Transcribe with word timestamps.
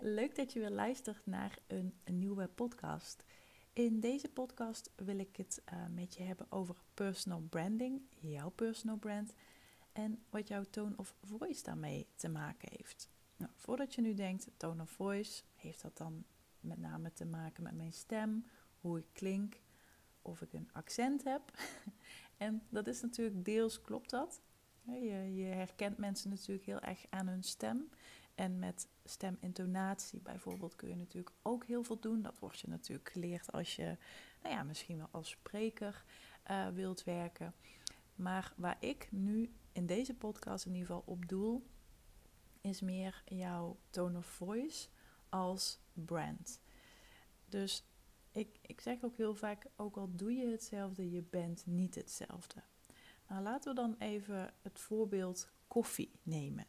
Leuk 0.00 0.36
dat 0.36 0.52
je 0.52 0.58
weer 0.58 0.70
luistert 0.70 1.26
naar 1.26 1.58
een, 1.66 1.94
nieuwe 2.04 2.48
podcast. 2.48 3.24
In 3.72 4.00
deze 4.00 4.28
podcast 4.28 4.90
wil 4.96 5.18
ik 5.18 5.36
het 5.36 5.62
uh, 5.72 5.86
met 5.94 6.14
je 6.14 6.22
hebben 6.22 6.46
over 6.48 6.76
personal 6.94 7.40
branding, 7.40 8.02
jouw 8.20 8.50
personal 8.50 8.96
brand 8.96 9.32
en 9.92 10.22
wat 10.30 10.48
jouw 10.48 10.64
tone 10.70 10.96
of 10.96 11.14
voice 11.22 11.62
daarmee 11.62 12.06
te 12.14 12.28
maken 12.28 12.68
heeft. 12.76 13.08
Nou, 13.36 13.50
voordat 13.54 13.94
je 13.94 14.00
nu 14.00 14.14
denkt, 14.14 14.48
tone 14.56 14.82
of 14.82 14.90
voice, 14.90 15.42
heeft 15.54 15.82
dat 15.82 15.96
dan 15.96 16.24
met 16.60 16.78
name 16.78 17.12
te 17.12 17.24
maken 17.24 17.62
met 17.62 17.74
mijn 17.74 17.92
stem, 17.92 18.46
hoe 18.80 18.98
ik 18.98 19.06
klink, 19.12 19.60
of 20.22 20.42
ik 20.42 20.52
een 20.52 20.70
accent 20.72 21.24
heb. 21.24 21.42
en 22.36 22.62
dat 22.68 22.86
is 22.86 23.00
natuurlijk 23.00 23.44
deels 23.44 23.80
klopt 23.80 24.10
dat. 24.10 24.40
Je, 24.82 25.34
je 25.34 25.44
herkent 25.44 25.98
mensen 25.98 26.30
natuurlijk 26.30 26.66
heel 26.66 26.80
erg 26.80 27.04
aan 27.10 27.28
hun 27.28 27.42
stem. 27.42 27.88
En 28.36 28.58
met 28.58 28.88
stemintonatie 29.04 30.20
bijvoorbeeld 30.20 30.76
kun 30.76 30.88
je 30.88 30.96
natuurlijk 30.96 31.36
ook 31.42 31.64
heel 31.64 31.82
veel 31.82 32.00
doen. 32.00 32.22
Dat 32.22 32.38
wordt 32.38 32.60
je 32.60 32.68
natuurlijk 32.68 33.10
geleerd 33.10 33.52
als 33.52 33.76
je, 33.76 33.96
nou 34.42 34.54
ja, 34.54 34.62
misschien 34.62 34.96
wel 34.96 35.08
als 35.10 35.28
spreker 35.28 36.04
uh, 36.50 36.68
wilt 36.68 37.04
werken. 37.04 37.54
Maar 38.14 38.52
waar 38.56 38.76
ik 38.80 39.08
nu 39.10 39.52
in 39.72 39.86
deze 39.86 40.14
podcast 40.14 40.66
in 40.66 40.72
ieder 40.72 40.86
geval 40.86 41.02
op 41.06 41.28
doel, 41.28 41.66
is 42.60 42.80
meer 42.80 43.22
jouw 43.24 43.78
tone 43.90 44.18
of 44.18 44.26
voice 44.26 44.88
als 45.28 45.78
brand. 45.92 46.60
Dus 47.48 47.84
ik, 48.32 48.58
ik 48.60 48.80
zeg 48.80 49.04
ook 49.04 49.16
heel 49.16 49.34
vaak, 49.34 49.66
ook 49.76 49.96
al 49.96 50.16
doe 50.16 50.32
je 50.32 50.46
hetzelfde, 50.46 51.10
je 51.10 51.22
bent 51.22 51.66
niet 51.66 51.94
hetzelfde. 51.94 52.62
Nou, 53.28 53.42
laten 53.42 53.74
we 53.74 53.80
dan 53.80 53.94
even 53.98 54.54
het 54.62 54.78
voorbeeld 54.78 55.50
koffie 55.66 56.12
nemen. 56.22 56.66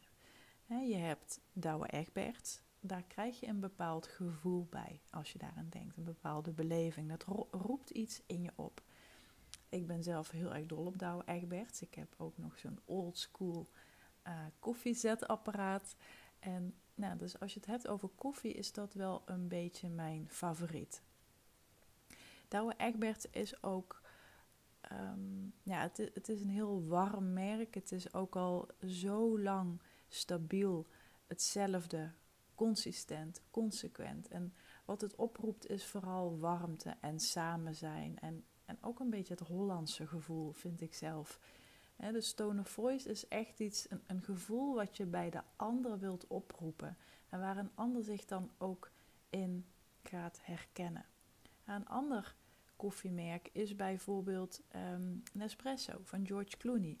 Je 0.76 0.96
hebt 0.96 1.40
Douwe 1.52 1.86
Egberts, 1.86 2.60
daar 2.80 3.02
krijg 3.02 3.40
je 3.40 3.46
een 3.46 3.60
bepaald 3.60 4.06
gevoel 4.06 4.66
bij 4.70 5.00
als 5.10 5.32
je 5.32 5.38
daaraan 5.38 5.68
denkt, 5.68 5.96
een 5.96 6.04
bepaalde 6.04 6.52
beleving. 6.52 7.08
Dat 7.08 7.24
roept 7.50 7.90
iets 7.90 8.22
in 8.26 8.42
je 8.42 8.52
op. 8.54 8.82
Ik 9.68 9.86
ben 9.86 10.02
zelf 10.02 10.30
heel 10.30 10.54
erg 10.54 10.66
dol 10.66 10.86
op 10.86 10.98
Douwe 10.98 11.22
Egberts. 11.26 11.82
Ik 11.82 11.94
heb 11.94 12.14
ook 12.16 12.38
nog 12.38 12.58
zo'n 12.58 12.78
old 12.84 13.18
school 13.18 13.68
uh, 14.26 14.32
koffiezetapparaat. 14.58 15.96
En 16.38 16.74
nou, 16.94 17.18
dus 17.18 17.40
als 17.40 17.54
je 17.54 17.60
het 17.60 17.68
hebt 17.68 17.88
over 17.88 18.08
koffie, 18.08 18.52
is 18.52 18.72
dat 18.72 18.94
wel 18.94 19.22
een 19.24 19.48
beetje 19.48 19.88
mijn 19.88 20.26
favoriet. 20.28 21.02
Douwe 22.48 22.74
Egberts 22.76 23.26
is 23.30 23.62
ook, 23.62 24.02
ehm, 24.80 25.46
ja, 25.62 25.80
het, 25.80 25.96
het 26.14 26.28
is 26.28 26.40
een 26.40 26.48
heel 26.48 26.86
warm 26.86 27.32
merk. 27.32 27.74
Het 27.74 27.92
is 27.92 28.14
ook 28.14 28.36
al 28.36 28.68
zo 28.86 29.40
lang 29.40 29.80
stabiel, 30.08 30.86
hetzelfde, 31.26 32.10
consistent, 32.54 33.42
consequent. 33.50 34.28
En 34.28 34.54
wat 34.84 35.00
het 35.00 35.16
oproept 35.16 35.68
is 35.68 35.86
vooral 35.86 36.38
warmte 36.38 36.96
en 37.00 37.20
samen 37.20 37.74
zijn. 37.74 38.18
En, 38.18 38.44
en 38.64 38.78
ook 38.80 39.00
een 39.00 39.10
beetje 39.10 39.34
het 39.34 39.46
Hollandse 39.46 40.06
gevoel, 40.06 40.52
vind 40.52 40.80
ik 40.80 40.94
zelf. 40.94 41.40
He, 41.96 42.12
de 42.12 42.20
Stone 42.20 42.60
of 42.60 42.68
Voice 42.68 43.08
is 43.10 43.28
echt 43.28 43.60
iets, 43.60 43.86
een, 44.06 44.22
gevoel 44.22 44.74
wat 44.74 44.96
je 44.96 45.06
bij 45.06 45.30
de 45.30 45.42
ander 45.56 45.98
wilt 45.98 46.26
oproepen. 46.26 46.96
En 47.28 47.40
waar 47.40 47.56
een 47.56 47.70
ander 47.74 48.02
zich 48.02 48.24
dan 48.24 48.50
ook 48.58 48.90
in 49.30 49.66
gaat 50.02 50.38
herkennen. 50.42 51.06
Een 51.64 51.88
ander 51.88 52.34
koffiemerk 52.76 53.50
is 53.52 53.76
bijvoorbeeld 53.76 54.62
um, 54.74 55.22
Nespresso 55.32 55.98
van 56.02 56.26
George 56.26 56.56
Clooney. 56.56 56.96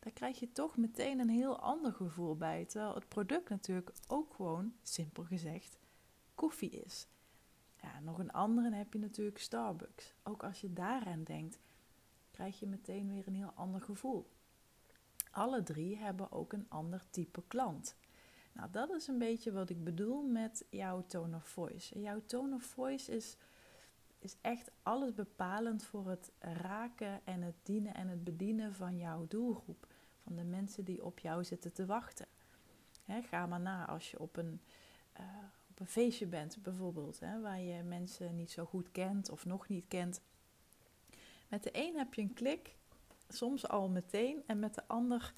Daar 0.00 0.12
krijg 0.12 0.40
je 0.40 0.52
toch 0.52 0.76
meteen 0.76 1.18
een 1.18 1.28
heel 1.28 1.60
ander 1.60 1.92
gevoel 1.92 2.36
bij. 2.36 2.64
Terwijl 2.64 2.94
het 2.94 3.08
product 3.08 3.48
natuurlijk 3.48 3.92
ook 4.06 4.34
gewoon, 4.34 4.74
simpel 4.82 5.24
gezegd, 5.24 5.78
koffie 6.34 6.70
is. 6.70 7.06
Ja, 7.76 8.00
nog 8.00 8.18
een 8.18 8.32
andere 8.32 8.74
heb 8.74 8.92
je 8.92 8.98
natuurlijk 8.98 9.38
Starbucks. 9.38 10.14
Ook 10.22 10.44
als 10.44 10.60
je 10.60 10.72
daaraan 10.72 11.22
denkt, 11.22 11.58
krijg 12.30 12.60
je 12.60 12.66
meteen 12.66 13.08
weer 13.08 13.26
een 13.26 13.34
heel 13.34 13.52
ander 13.54 13.80
gevoel. 13.80 14.30
Alle 15.30 15.62
drie 15.62 15.96
hebben 15.96 16.32
ook 16.32 16.52
een 16.52 16.66
ander 16.68 17.04
type 17.10 17.42
klant. 17.48 17.96
Nou, 18.52 18.70
dat 18.70 18.90
is 18.90 19.06
een 19.06 19.18
beetje 19.18 19.52
wat 19.52 19.70
ik 19.70 19.84
bedoel 19.84 20.22
met 20.22 20.64
jouw 20.70 21.06
tone 21.06 21.36
of 21.36 21.48
voice. 21.48 22.00
Jouw 22.00 22.22
tone 22.26 22.54
of 22.54 22.62
voice 22.62 23.12
is, 23.12 23.36
is 24.24 24.36
echt 24.40 24.70
alles 24.82 25.14
bepalend 25.14 25.84
voor 25.84 26.08
het 26.08 26.30
raken 26.38 27.20
en 27.24 27.42
het 27.42 27.54
dienen 27.62 27.94
en 27.94 28.08
het 28.08 28.24
bedienen 28.24 28.74
van 28.74 28.98
jouw 28.98 29.26
doelgroep. 29.28 29.86
Van 30.22 30.36
de 30.36 30.44
mensen 30.44 30.84
die 30.84 31.04
op 31.04 31.18
jou 31.18 31.44
zitten 31.44 31.72
te 31.72 31.86
wachten. 31.86 32.26
ga 33.06 33.46
maar 33.46 33.60
na 33.60 33.86
als 33.86 34.10
je 34.10 34.20
op 34.20 34.36
een, 34.36 34.60
uh, 35.20 35.26
op 35.70 35.80
een 35.80 35.86
feestje 35.86 36.26
bent, 36.26 36.62
bijvoorbeeld, 36.62 37.18
waar 37.18 37.60
je 37.60 37.82
mensen 37.82 38.36
niet 38.36 38.50
zo 38.50 38.64
goed 38.64 38.90
kent 38.90 39.30
of 39.30 39.44
nog 39.44 39.68
niet 39.68 39.84
kent. 39.88 40.20
Met 41.48 41.62
de 41.62 41.70
een 41.72 41.96
heb 41.96 42.14
je 42.14 42.22
een 42.22 42.34
klik, 42.34 42.76
soms 43.28 43.68
al 43.68 43.88
meteen, 43.88 44.42
en 44.46 44.58
met 44.58 44.74
de 44.74 44.86
ander 44.86 45.32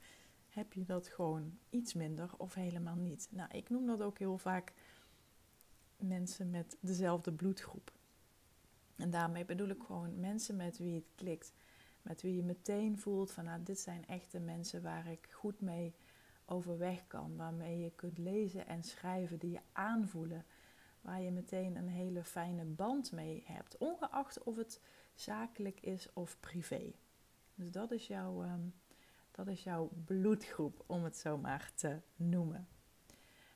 heb 0.48 0.72
je 0.72 0.84
dat 0.84 1.08
gewoon 1.08 1.58
iets 1.70 1.94
minder 1.94 2.30
of 2.36 2.54
helemaal 2.54 2.96
niet. 2.96 3.28
Nou, 3.30 3.50
ik 3.52 3.70
noem 3.70 3.86
dat 3.86 4.02
ook 4.02 4.18
heel 4.18 4.38
vaak 4.38 4.72
mensen 5.96 6.50
met 6.50 6.76
dezelfde 6.80 7.32
bloedgroep. 7.32 7.92
En 8.96 9.10
daarmee 9.10 9.44
bedoel 9.44 9.68
ik 9.68 9.82
gewoon 9.82 10.20
mensen 10.20 10.56
met 10.56 10.78
wie 10.78 10.94
het 10.94 11.10
klikt. 11.14 11.52
Met 12.02 12.22
wie 12.22 12.36
je 12.36 12.42
meteen 12.42 12.98
voelt 12.98 13.32
van 13.32 13.44
nou, 13.44 13.62
dit 13.62 13.78
zijn 13.78 14.06
echte 14.06 14.38
mensen 14.38 14.82
waar 14.82 15.06
ik 15.06 15.28
goed 15.30 15.60
mee 15.60 15.94
overweg 16.44 17.06
kan. 17.06 17.36
Waarmee 17.36 17.80
je 17.80 17.90
kunt 17.90 18.18
lezen 18.18 18.66
en 18.66 18.82
schrijven, 18.82 19.38
die 19.38 19.50
je 19.50 19.60
aanvoelen. 19.72 20.44
Waar 21.00 21.20
je 21.20 21.30
meteen 21.30 21.76
een 21.76 21.88
hele 21.88 22.24
fijne 22.24 22.64
band 22.64 23.12
mee 23.12 23.42
hebt. 23.46 23.78
Ongeacht 23.78 24.42
of 24.42 24.56
het 24.56 24.80
zakelijk 25.14 25.80
is 25.80 26.12
of 26.12 26.40
privé. 26.40 26.92
Dus 27.54 27.70
dat 27.70 27.90
is 27.90 28.06
jouw, 28.06 28.42
ehm, 28.42 28.68
dat 29.30 29.46
is 29.46 29.62
jouw 29.62 29.90
bloedgroep, 30.04 30.84
om 30.86 31.04
het 31.04 31.16
zo 31.16 31.38
maar 31.38 31.72
te 31.74 32.00
noemen. 32.16 32.68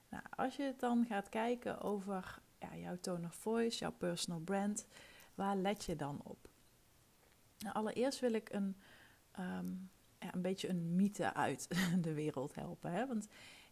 Nou, 0.09 0.25
als 0.31 0.57
je 0.57 0.75
dan 0.77 1.05
gaat 1.07 1.29
kijken 1.29 1.81
over 1.81 2.39
ja, 2.59 2.77
jouw 2.77 2.97
tone 3.01 3.27
of 3.27 3.35
voice, 3.35 3.79
jouw 3.79 3.93
personal 3.93 4.41
brand, 4.41 4.87
waar 5.37 5.57
let 5.57 5.85
je 5.85 5.97
dan 5.97 6.21
op? 6.25 6.49
Nou, 7.59 7.75
allereerst 7.75 8.21
wil 8.21 8.33
ik 8.33 8.53
een, 8.53 8.77
ehm, 9.33 9.71
ja, 10.19 10.35
een 10.35 10.43
beetje 10.43 10.69
een 10.69 10.97
mythe 10.97 11.35
uit 11.35 11.69
de 12.05 12.15
wereld 12.15 12.55
helpen. 12.55 12.93
Hè? 12.93 13.07
Want 13.07 13.29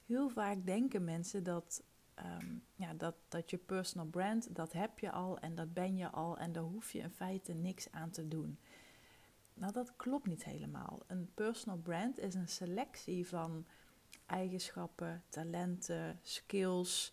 heel 0.06 0.28
vaak 0.28 0.66
denken 0.66 1.04
mensen 1.04 1.42
dat 1.42 1.82
Ehm, 2.14 2.56
ja, 2.74 2.92
dat, 2.92 3.14
dat 3.28 3.50
je 3.50 3.58
personal 3.58 4.06
brand, 4.06 4.54
dat 4.54 4.72
heb 4.72 4.98
je 4.98 5.10
al 5.10 5.38
en 5.38 5.54
dat 5.54 5.72
ben 5.72 5.96
je 5.96 6.10
al 6.10 6.38
en 6.38 6.52
daar 6.52 6.62
hoef 6.62 6.92
je 6.92 6.98
in 6.98 7.10
feite 7.10 7.52
niks 7.52 7.90
aan 7.90 8.10
te 8.10 8.28
doen. 8.28 8.58
Nou, 9.54 9.72
dat 9.72 9.96
klopt 9.96 10.26
niet 10.26 10.44
helemaal. 10.44 11.02
Een 11.06 11.30
personal 11.34 11.78
brand 11.78 12.18
is 12.18 12.34
een 12.34 12.48
selectie 12.48 13.28
van 13.28 13.66
eigenschappen, 14.26 15.22
talenten, 15.28 16.18
skills, 16.22 17.12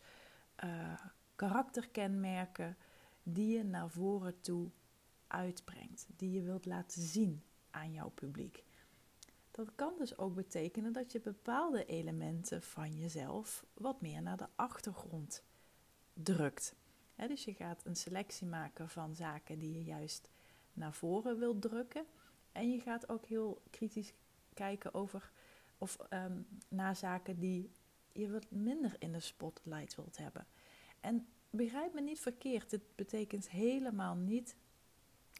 uh, 0.63 0.93
karakterkenmerken 1.35 2.77
die 3.23 3.57
je 3.57 3.63
naar 3.63 3.89
voren 3.89 4.41
toe 4.41 4.69
uitbrengt, 5.27 6.07
die 6.15 6.31
je 6.31 6.41
wilt 6.41 6.65
laten 6.65 7.01
zien 7.01 7.43
aan 7.69 7.91
jouw 7.91 8.09
publiek. 8.09 8.63
Dat 9.51 9.75
kan 9.75 9.93
dus 9.97 10.17
ook 10.17 10.35
betekenen 10.35 10.93
dat 10.93 11.11
je 11.11 11.19
bepaalde 11.19 11.85
elementen 11.85 12.61
van 12.61 12.97
jezelf 12.97 13.65
wat 13.73 14.01
meer 14.01 14.21
naar 14.21 14.37
de 14.37 14.47
achtergrond 14.55 15.43
drukt. 16.13 16.75
dus 17.15 17.43
je 17.43 17.53
gaat 17.53 17.85
een 17.85 17.95
selectie 17.95 18.47
maken 18.47 18.89
van 18.89 19.15
zaken 19.15 19.59
die 19.59 19.73
je 19.73 19.83
juist 19.83 20.29
naar 20.73 20.93
voren 20.93 21.39
wilt 21.39 21.61
drukken. 21.61 22.05
En 22.51 22.71
je 22.71 22.79
gaat 22.79 23.09
ook 23.09 23.25
heel 23.25 23.61
kritisch 23.69 24.13
kijken 24.53 24.93
over 24.93 25.31
of 25.77 25.97
um, 26.09 26.47
naar 26.67 26.95
zaken 26.95 27.39
die 27.39 27.71
je 28.11 28.31
wat 28.31 28.51
minder 28.51 28.95
in 28.99 29.11
de 29.11 29.19
spotlight 29.19 29.95
wilt 29.95 30.17
hebben. 30.17 30.47
En 30.99 31.27
begrijp 31.51 31.93
me 31.93 32.01
niet 32.01 32.19
verkeerd, 32.19 32.69
dit 32.69 32.81
betekent 32.95 33.49
helemaal 33.49 34.15
niet 34.15 34.55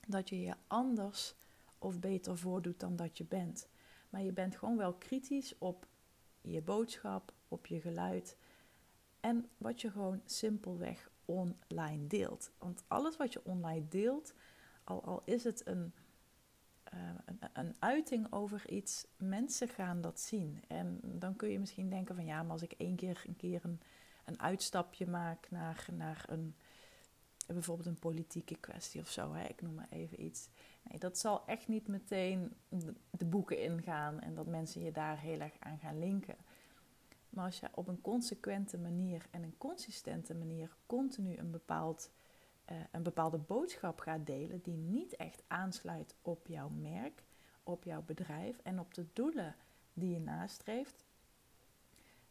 dat 0.07 0.29
je 0.29 0.41
je 0.41 0.55
anders 0.67 1.35
of 1.77 1.99
beter 1.99 2.37
voordoet 2.37 2.79
dan 2.79 2.95
dat 2.95 3.17
je 3.17 3.25
bent. 3.25 3.67
Maar 4.09 4.21
je 4.21 4.31
bent 4.31 4.55
gewoon 4.55 4.77
wel 4.77 4.93
kritisch 4.93 5.57
op 5.57 5.87
je 6.41 6.61
boodschap, 6.61 7.33
op 7.47 7.65
je 7.65 7.81
geluid. 7.81 8.37
En 9.19 9.49
wat 9.57 9.81
je 9.81 9.91
gewoon 9.91 10.21
simpelweg 10.25 11.11
online 11.25 12.07
deelt. 12.07 12.51
Want 12.57 12.83
alles 12.87 13.17
wat 13.17 13.33
je 13.33 13.41
online 13.43 13.87
deelt, 13.87 14.33
al, 14.83 15.03
al 15.03 15.21
is 15.25 15.43
het 15.43 15.67
een, 15.67 15.93
uh, 16.93 16.99
een, 17.25 17.39
een, 17.53 17.75
uiting 17.79 18.33
over 18.33 18.69
iets, 18.69 19.07
mensen 19.17 19.67
gaan 19.67 20.01
dat 20.01 20.19
zien. 20.19 20.63
En 20.67 20.99
dan 21.03 21.35
kun 21.35 21.49
je 21.49 21.59
misschien 21.59 21.89
denken 21.89 22.15
van 22.15 22.25
ja, 22.25 22.41
maar 22.43 22.51
als 22.51 22.61
ik 22.61 22.73
één 22.77 22.95
keer 22.95 23.23
een 23.27 23.35
keer 23.35 23.59
een, 23.63 23.81
een 24.25 24.41
uitstapje 24.41 25.07
maak 25.07 25.47
naar, 25.51 25.85
naar 25.91 26.25
een, 26.27 26.55
bijvoorbeeld 27.47 27.87
een 27.87 27.99
politieke 27.99 28.55
kwestie 28.55 29.01
of 29.01 29.09
zo, 29.09 29.33
hè, 29.33 29.47
ik 29.47 29.61
noem 29.61 29.73
maar 29.73 29.89
even 29.89 30.23
iets. 30.23 30.47
Nee, 30.83 30.99
dat 30.99 31.17
zal 31.17 31.45
echt 31.45 31.67
niet 31.67 31.87
meteen 31.87 32.53
de 33.09 33.25
boeken 33.25 33.61
ingaan 33.63 34.19
en 34.19 34.35
dat 34.35 34.45
mensen 34.45 34.83
je 34.83 34.91
daar 34.91 35.19
heel 35.19 35.39
erg 35.39 35.53
aan 35.59 35.79
gaan 35.79 35.99
linken. 35.99 36.37
Maar 37.29 37.45
als 37.45 37.59
je 37.59 37.67
op 37.73 37.87
een 37.87 38.01
consequente 38.01 38.77
manier 38.77 39.25
en 39.31 39.43
een 39.43 39.57
consistente 39.57 40.33
manier 40.33 40.75
continu 40.85 41.37
een, 41.37 41.51
bepaald, 41.51 42.11
uh, 42.71 42.77
een 42.91 43.03
bepaalde 43.03 43.37
boodschap 43.37 43.99
gaat 43.99 44.25
delen 44.25 44.61
die 44.61 44.77
niet 44.77 45.15
echt 45.15 45.43
aansluit 45.47 46.15
op 46.21 46.47
jouw 46.47 46.69
merk, 46.69 47.23
op 47.63 47.83
jouw 47.83 48.01
bedrijf 48.01 48.59
en 48.63 48.79
op 48.79 48.93
de 48.93 49.05
doelen 49.13 49.55
die 49.93 50.13
je 50.13 50.19
nastreeft, 50.19 51.05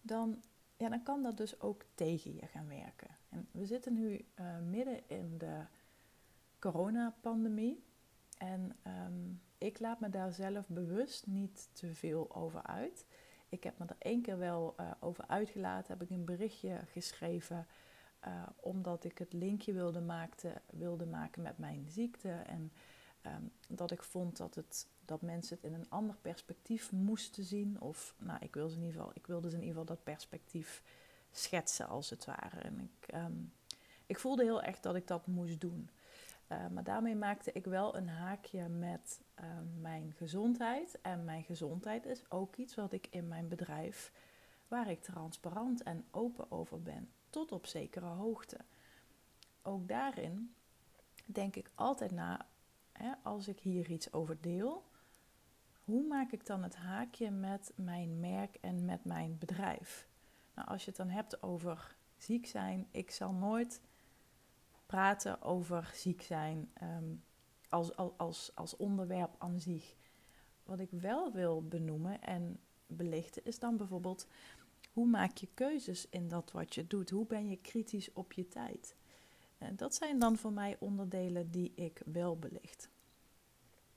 dan, 0.00 0.42
ja, 0.80 0.88
dan 0.88 1.02
kan 1.02 1.22
dat 1.22 1.36
dus 1.36 1.60
ook 1.60 1.82
tegen 1.94 2.34
je 2.34 2.46
gaan 2.46 2.68
werken. 2.68 3.08
En 3.28 3.48
we 3.50 3.66
zitten 3.66 3.92
nu 3.92 4.24
uh, 4.40 4.58
midden 4.58 5.08
in 5.08 5.38
de 5.38 5.60
coronapandemie. 6.58 7.82
En 8.38 8.76
um, 9.06 9.40
ik 9.58 9.80
laat 9.80 10.00
me 10.00 10.08
daar 10.08 10.32
zelf 10.32 10.68
bewust 10.68 11.26
niet 11.26 11.68
te 11.72 11.94
veel 11.94 12.34
over 12.34 12.62
uit. 12.62 13.06
Ik 13.48 13.64
heb 13.64 13.78
me 13.78 13.84
er 13.86 13.96
één 13.98 14.22
keer 14.22 14.38
wel 14.38 14.74
uh, 14.80 14.90
over 15.00 15.24
uitgelaten, 15.26 15.92
heb 15.92 16.02
ik 16.02 16.10
een 16.10 16.24
berichtje 16.24 16.80
geschreven, 16.92 17.66
uh, 18.26 18.42
omdat 18.56 19.04
ik 19.04 19.18
het 19.18 19.32
linkje 19.32 19.72
wilde, 19.72 20.00
maakte, 20.00 20.52
wilde 20.70 21.06
maken 21.06 21.42
met 21.42 21.58
mijn 21.58 21.86
ziekte. 21.88 22.30
En 22.30 22.72
um, 23.26 23.50
dat 23.68 23.90
ik 23.90 24.02
vond 24.02 24.36
dat, 24.36 24.54
het, 24.54 24.86
dat 25.04 25.22
mensen 25.22 25.56
het 25.56 25.64
in 25.64 25.74
een 25.74 25.90
ander 25.90 26.16
perspectief 26.20 26.92
moesten 26.92 27.44
zien. 27.44 27.80
Of 27.80 28.14
nou, 28.18 28.38
ik 28.40 28.54
wilde, 28.54 28.74
in 28.74 28.80
ieder 28.82 29.00
geval, 29.00 29.12
ik 29.14 29.26
wilde 29.26 29.50
ze 29.50 29.56
in 29.56 29.62
ieder 29.62 29.78
geval 29.78 29.94
dat 29.94 30.04
perspectief 30.04 30.82
schetsen, 31.30 31.88
als 31.88 32.10
het 32.10 32.24
ware. 32.24 32.60
En 32.60 32.80
ik, 32.80 33.14
um, 33.14 33.52
ik 34.06 34.18
voelde 34.18 34.42
heel 34.42 34.62
erg 34.62 34.80
dat 34.80 34.94
ik 34.94 35.06
dat 35.06 35.26
moest 35.26 35.60
doen. 35.60 35.90
Uh, 36.48 36.66
maar 36.68 36.84
daarmee 36.84 37.16
maakte 37.16 37.52
ik 37.52 37.64
wel 37.64 37.96
een 37.96 38.08
haakje 38.08 38.68
met 38.68 39.20
mijn 39.80 40.12
gezondheid. 40.16 40.98
En 41.02 41.24
mijn 41.24 41.42
gezondheid 41.42 42.06
is 42.06 42.30
ook 42.30 42.56
iets 42.56 42.74
wat 42.74 42.92
ik 42.92 43.06
in 43.10 43.28
mijn 43.28 43.48
bedrijf, 43.48 44.12
waar 44.68 44.90
ik 44.90 45.02
transparant 45.02 45.82
en 45.82 46.04
open 46.10 46.50
over 46.50 46.82
ben, 46.82 47.08
tot 47.30 47.52
op 47.52 47.66
zekere 47.66 48.06
hoogte. 48.06 48.56
Ook 49.62 49.88
daarin 49.88 50.54
denk 51.24 51.56
ik 51.56 51.70
altijd 51.74 52.10
na, 52.10 52.46
hè, 53.02 53.12
als 53.22 53.48
ik 53.48 53.60
hier 53.60 53.90
iets 53.90 54.12
over 54.12 54.40
deel, 54.40 54.84
hoe 55.84 56.06
maak 56.06 56.32
ik 56.32 56.46
dan 56.46 56.62
het 56.62 56.76
haakje 56.76 57.30
met 57.30 57.72
mijn 57.76 58.20
merk 58.20 58.56
en 58.60 58.84
met 58.84 59.04
mijn 59.04 59.38
bedrijf? 59.38 60.08
Nou, 60.54 60.68
als 60.68 60.84
je 60.84 60.88
het 60.88 60.98
dan 60.98 61.08
hebt 61.08 61.42
over 61.42 61.96
ziek 62.16 62.46
zijn, 62.46 62.86
ik 62.90 63.10
zal 63.10 63.32
nooit 63.32 63.80
praten 64.86 65.42
over 65.42 65.90
ziek 65.94 66.22
zijn 66.22 66.72
um, 66.82 67.22
als, 67.68 67.96
als, 67.96 68.50
als 68.54 68.76
onderwerp 68.76 69.34
aan 69.38 69.60
zich. 69.60 69.94
Wat 70.62 70.78
ik 70.78 70.90
wel 70.90 71.32
wil 71.32 71.62
benoemen 71.68 72.22
en 72.22 72.60
belichten 72.86 73.44
is 73.44 73.58
dan 73.58 73.76
bijvoorbeeld 73.76 74.26
hoe 74.92 75.06
maak 75.06 75.36
je 75.36 75.48
keuzes 75.54 76.08
in 76.08 76.28
dat 76.28 76.52
wat 76.52 76.74
je 76.74 76.86
doet? 76.86 77.10
Hoe 77.10 77.26
ben 77.26 77.48
je 77.48 77.56
kritisch 77.56 78.12
op 78.12 78.32
je 78.32 78.48
tijd? 78.48 78.94
Dat 79.72 79.94
zijn 79.94 80.18
dan 80.18 80.36
voor 80.36 80.52
mij 80.52 80.76
onderdelen 80.80 81.50
die 81.50 81.72
ik 81.74 82.02
wel 82.04 82.38
belicht. 82.38 82.89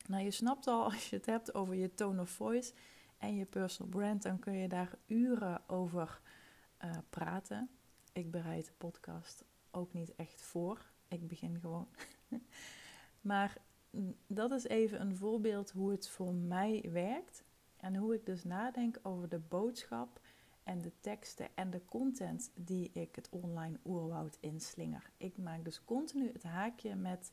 Nou, 0.07 0.23
je 0.23 0.31
snapt 0.31 0.67
al, 0.67 0.83
als 0.91 1.09
je 1.09 1.15
het 1.15 1.25
hebt 1.25 1.53
over 1.53 1.75
je 1.75 1.93
tone 1.93 2.21
of 2.21 2.29
voice 2.29 2.73
en 3.17 3.35
je 3.35 3.45
personal 3.45 3.91
brand, 3.91 4.21
dan 4.21 4.39
kun 4.39 4.53
je 4.53 4.67
daar 4.67 4.97
uren 5.05 5.69
over 5.69 6.21
uh, 6.83 6.91
praten. 7.09 7.69
Ik 8.13 8.31
bereid 8.31 8.65
de 8.65 8.73
podcast 8.77 9.43
ook 9.71 9.93
niet 9.93 10.15
echt 10.15 10.41
voor. 10.41 10.85
Ik 11.07 11.27
begin 11.27 11.59
gewoon. 11.59 11.87
maar 13.21 13.57
dat 14.27 14.51
is 14.51 14.63
even 14.63 15.01
een 15.01 15.15
voorbeeld 15.15 15.71
hoe 15.71 15.91
het 15.91 16.09
voor 16.09 16.33
mij 16.33 16.89
werkt. 16.91 17.43
En 17.77 17.95
hoe 17.95 18.13
ik 18.13 18.25
dus 18.25 18.43
nadenk 18.43 18.99
over 19.01 19.29
de 19.29 19.39
boodschap 19.39 20.19
en 20.63 20.81
de 20.81 20.91
teksten 20.99 21.47
en 21.55 21.69
de 21.69 21.85
content 21.85 22.51
die 22.55 22.91
ik 22.93 23.15
het 23.15 23.29
online 23.29 23.79
oerwoud 23.85 24.37
inslinger. 24.39 25.09
Ik 25.17 25.37
maak 25.37 25.63
dus 25.65 25.85
continu 25.85 26.31
het 26.33 26.43
haakje 26.43 26.95
met 26.95 27.31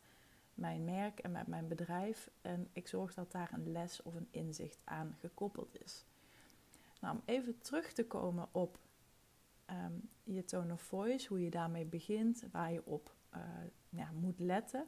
mijn 0.55 0.85
merk 0.85 1.19
en 1.19 1.32
met 1.32 1.47
mijn 1.47 1.69
bedrijf. 1.69 2.31
En 2.41 2.69
ik 2.73 2.88
zorg 2.88 3.14
dat 3.14 3.32
daar 3.32 3.52
een 3.52 3.73
les 3.73 4.02
of 4.02 4.14
een 4.14 4.29
inzicht 4.31 4.79
aan 4.85 5.17
gekoppeld 5.19 5.82
is. 5.82 6.05
Nou, 7.00 7.14
om 7.14 7.23
even 7.25 7.58
terug 7.58 7.93
te 7.93 8.06
komen 8.06 8.49
op 8.52 8.79
um, 9.70 10.08
je 10.23 10.44
tone 10.44 10.73
of 10.73 10.81
voice, 10.82 11.29
hoe 11.29 11.44
je 11.44 11.50
daarmee 11.50 11.85
begint, 11.85 12.44
waar 12.52 12.73
je 12.73 12.87
op 12.87 13.14
uh, 13.93 14.11
moet 14.20 14.38
letten. 14.38 14.87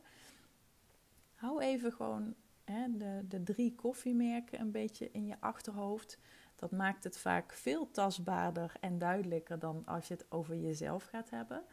Hou 1.35 1.61
even 1.61 1.93
gewoon 1.93 2.35
hè, 2.64 2.97
de, 2.97 3.25
de 3.29 3.43
drie 3.43 3.75
koffiemerken 3.75 4.61
een 4.61 4.70
beetje 4.70 5.11
in 5.11 5.26
je 5.26 5.37
achterhoofd. 5.41 6.19
Dat 6.56 6.70
maakt 6.70 7.05
het 7.05 7.19
vaak 7.19 7.53
veel 7.53 7.91
tastbaarder 7.91 8.73
en 8.81 8.99
duidelijker 8.99 9.59
dan 9.59 9.87
als 9.87 10.09
je 10.09 10.14
het 10.14 10.26
over 10.29 10.56
jezelf 10.56 11.05
gaat 11.05 11.31
hebben. 11.31 11.64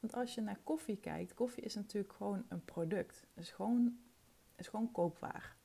Want 0.00 0.14
als 0.14 0.34
je 0.34 0.40
naar 0.40 0.58
koffie 0.64 0.96
kijkt, 0.96 1.34
koffie 1.34 1.62
is 1.62 1.74
natuurlijk 1.74 2.12
gewoon 2.12 2.44
een 2.48 2.64
product. 2.64 3.26
Het 3.34 3.44
is 3.44 3.50
gewoon, 3.50 3.98
is 4.56 4.68
gewoon 4.68 4.92
koopwaar. 4.92 5.56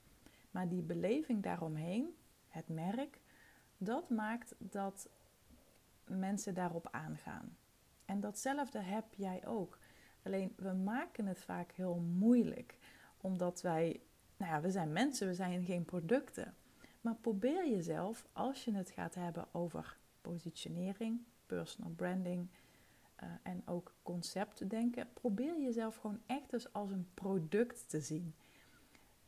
Maar 0.52 0.68
die 0.68 0.82
beleving 0.82 1.44
daaromheen, 1.44 2.16
het 2.48 2.68
merk, 2.68 3.22
dat 3.78 4.10
maakt 4.10 4.56
dat 4.58 5.10
mensen 6.06 6.54
daarop 6.54 6.88
aangaan. 6.92 7.58
En 8.06 8.20
datzelfde 8.20 8.80
heb 8.80 9.06
jij 9.14 9.46
ook. 9.46 9.78
Alleen 10.24 10.54
we 10.56 10.72
maken 10.74 11.26
het 11.26 11.42
vaak 11.42 11.72
heel 11.72 11.96
moeilijk, 11.96 12.78
omdat 13.18 13.62
wij, 13.62 14.02
nou 14.38 14.52
ja, 14.52 14.62
we 14.62 14.72
zijn 14.72 14.92
mensen, 14.92 15.28
we 15.28 15.34
zijn 15.34 15.66
geen 15.66 15.86
producten. 15.86 16.56
Maar 17.02 17.16
probeer 17.16 17.70
jezelf, 17.70 18.28
als 18.32 18.66
je 18.66 18.74
het 18.74 18.90
gaat 18.90 19.16
hebben 19.16 19.48
over 19.52 19.98
positionering, 20.22 21.22
personal 21.46 21.92
branding 21.92 22.50
uh, 23.24 23.30
en 23.44 23.62
ook 23.66 23.94
conceptdenken, 24.04 25.08
probeer 25.14 25.62
jezelf 25.62 25.96
gewoon 25.96 26.22
echt 26.26 26.74
als 26.74 26.92
een 26.92 27.08
product 27.14 27.90
te 27.90 28.02
zien. 28.02 28.36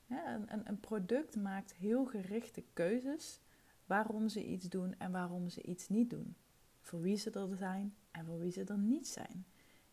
Een, 0.07 0.69
een 0.69 0.79
product 0.79 1.35
maakt 1.35 1.73
heel 1.73 2.05
gerichte 2.05 2.63
keuzes 2.73 3.39
waarom 3.85 4.29
ze 4.29 4.45
iets 4.45 4.69
doen 4.69 4.95
en 4.97 5.11
waarom 5.11 5.49
ze 5.49 5.61
iets 5.61 5.89
niet 5.89 6.09
doen 6.09 6.35
voor 6.81 7.01
wie 7.01 7.17
ze 7.17 7.31
er 7.31 7.55
zijn 7.55 7.95
en 8.11 8.25
voor 8.25 8.39
wie 8.39 8.51
ze 8.51 8.63
er 8.63 8.77
niet 8.77 9.07
zijn. 9.07 9.45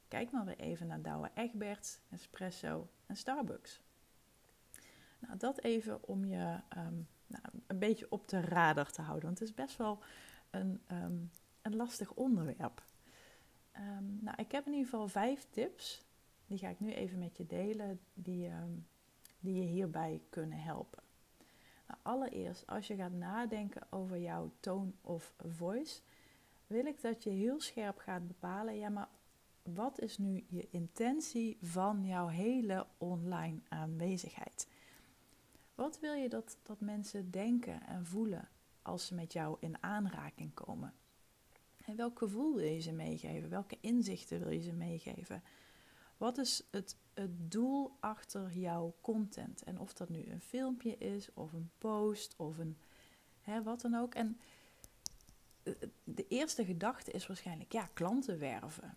Kijk 0.09 0.31
maar 0.31 0.45
weer 0.45 0.59
even 0.59 0.87
naar 0.87 1.03
Douwe 1.03 1.31
Egberts, 1.35 2.01
Espresso 2.11 2.89
en 3.07 3.17
Starbucks. 3.17 3.81
Nou, 5.19 5.37
dat 5.39 5.61
even 5.61 6.09
om 6.09 6.25
je 6.25 6.61
um, 6.77 7.09
nou, 7.27 7.45
een 7.67 7.79
beetje 7.79 8.11
op 8.11 8.29
de 8.29 8.41
radar 8.41 8.91
te 8.91 9.03
houden, 9.03 9.25
want 9.25 9.39
het 9.39 9.49
is 9.49 9.55
best 9.55 9.77
wel 9.77 10.03
een, 10.51 10.83
um, 10.93 11.31
een 11.63 11.77
lastig 11.77 12.13
onderwerp. 12.13 12.83
Um, 13.77 14.19
nou, 14.21 14.37
ik 14.37 14.53
heb 14.53 14.67
in 14.67 14.73
ieder 14.73 14.89
geval 14.89 15.09
vijf 15.09 15.47
tips, 15.51 16.05
die 16.47 16.59
ga 16.59 16.69
ik 16.69 16.81
nu 16.81 16.93
even 16.93 17.19
met 17.19 17.37
je 17.37 17.47
delen, 17.47 18.01
die, 18.15 18.51
die 19.41 19.55
je 19.55 19.69
hierbij 19.69 20.21
kunnen 20.29 20.59
helpen. 20.59 21.03
Nou, 21.87 21.99
allereerst, 22.03 22.67
als 22.67 22.87
je 22.87 22.97
gaat 22.97 23.13
nadenken 23.13 23.87
over 23.91 24.19
jouw 24.19 24.53
tone 24.61 24.93
of 25.01 25.35
voice, 25.39 26.01
wil 26.67 26.87
ik 26.87 27.01
dat 27.01 27.23
je 27.23 27.31
heel 27.31 27.61
scherp 27.61 27.99
gaat 27.99 28.27
bepalen, 28.27 28.79
ja, 28.79 28.89
maar 28.89 29.09
wat 29.63 30.01
is 30.01 30.19
nu 30.19 30.45
je 30.49 30.69
intentie 30.71 31.59
van 31.61 32.07
jouw 32.07 32.27
hele 32.27 32.87
online 32.99 33.61
aanwezigheid? 33.69 34.69
Wat 35.75 36.01
wil 36.01 36.13
je 36.13 36.29
dat, 36.29 36.57
dat 36.63 36.81
mensen 36.81 37.31
denken 37.31 37.87
en 37.87 38.07
voelen 38.07 38.49
als 38.83 39.07
ze 39.07 39.15
met 39.15 39.33
jou 39.33 39.57
in 39.61 39.83
aanraking 39.83 40.55
komen? 40.55 40.95
En 41.85 41.97
welk 41.97 42.19
gevoel 42.19 42.55
wil 42.55 42.67
je 42.67 42.81
ze 42.81 42.93
meegeven? 42.93 43.51
Welke 43.51 43.79
inzichten 43.81 44.39
wil 44.39 44.51
je 44.51 44.63
ze 44.63 44.73
meegeven? 44.73 45.43
Wat 46.17 46.39
is 46.39 46.67
het, 46.71 46.97
het 47.15 47.51
doel 47.51 47.97
achter 48.01 48.53
jouw 48.53 48.95
content? 49.01 49.63
En 49.63 49.79
of 49.79 49.93
dat 49.93 50.09
nu 50.09 50.25
een 50.27 50.41
filmpje 50.41 50.99
is, 50.99 51.29
of 51.35 51.53
een 51.53 51.71
post, 51.79 52.35
of 52.37 52.59
een 52.59 52.77
hè, 53.41 53.63
wat 53.63 53.81
dan 53.81 53.95
ook. 53.95 54.15
En 54.15 54.39
de 56.05 56.27
eerste 56.29 56.65
gedachte 56.65 57.11
is 57.11 57.27
waarschijnlijk, 57.27 57.73
ja, 57.73 57.89
klanten 57.93 58.39
werven. 58.39 58.97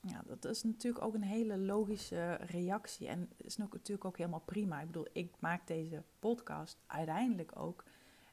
Ja, 0.00 0.22
dat 0.26 0.44
is 0.44 0.62
natuurlijk 0.62 1.04
ook 1.04 1.14
een 1.14 1.22
hele 1.22 1.58
logische 1.58 2.34
reactie 2.34 3.08
en 3.08 3.30
is 3.36 3.56
natuurlijk 3.56 4.04
ook 4.04 4.16
helemaal 4.16 4.42
prima. 4.44 4.80
Ik 4.80 4.86
bedoel, 4.86 5.06
ik 5.12 5.34
maak 5.38 5.66
deze 5.66 6.02
podcast 6.18 6.78
uiteindelijk 6.86 7.58
ook 7.58 7.84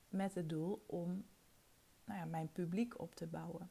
met 0.10 0.34
het 0.34 0.50
doel 0.50 0.84
om 0.86 1.26
nou 2.10 2.22
ja, 2.22 2.26
mijn 2.26 2.52
publiek 2.52 3.00
op 3.00 3.16
te 3.16 3.28
bouwen. 3.28 3.70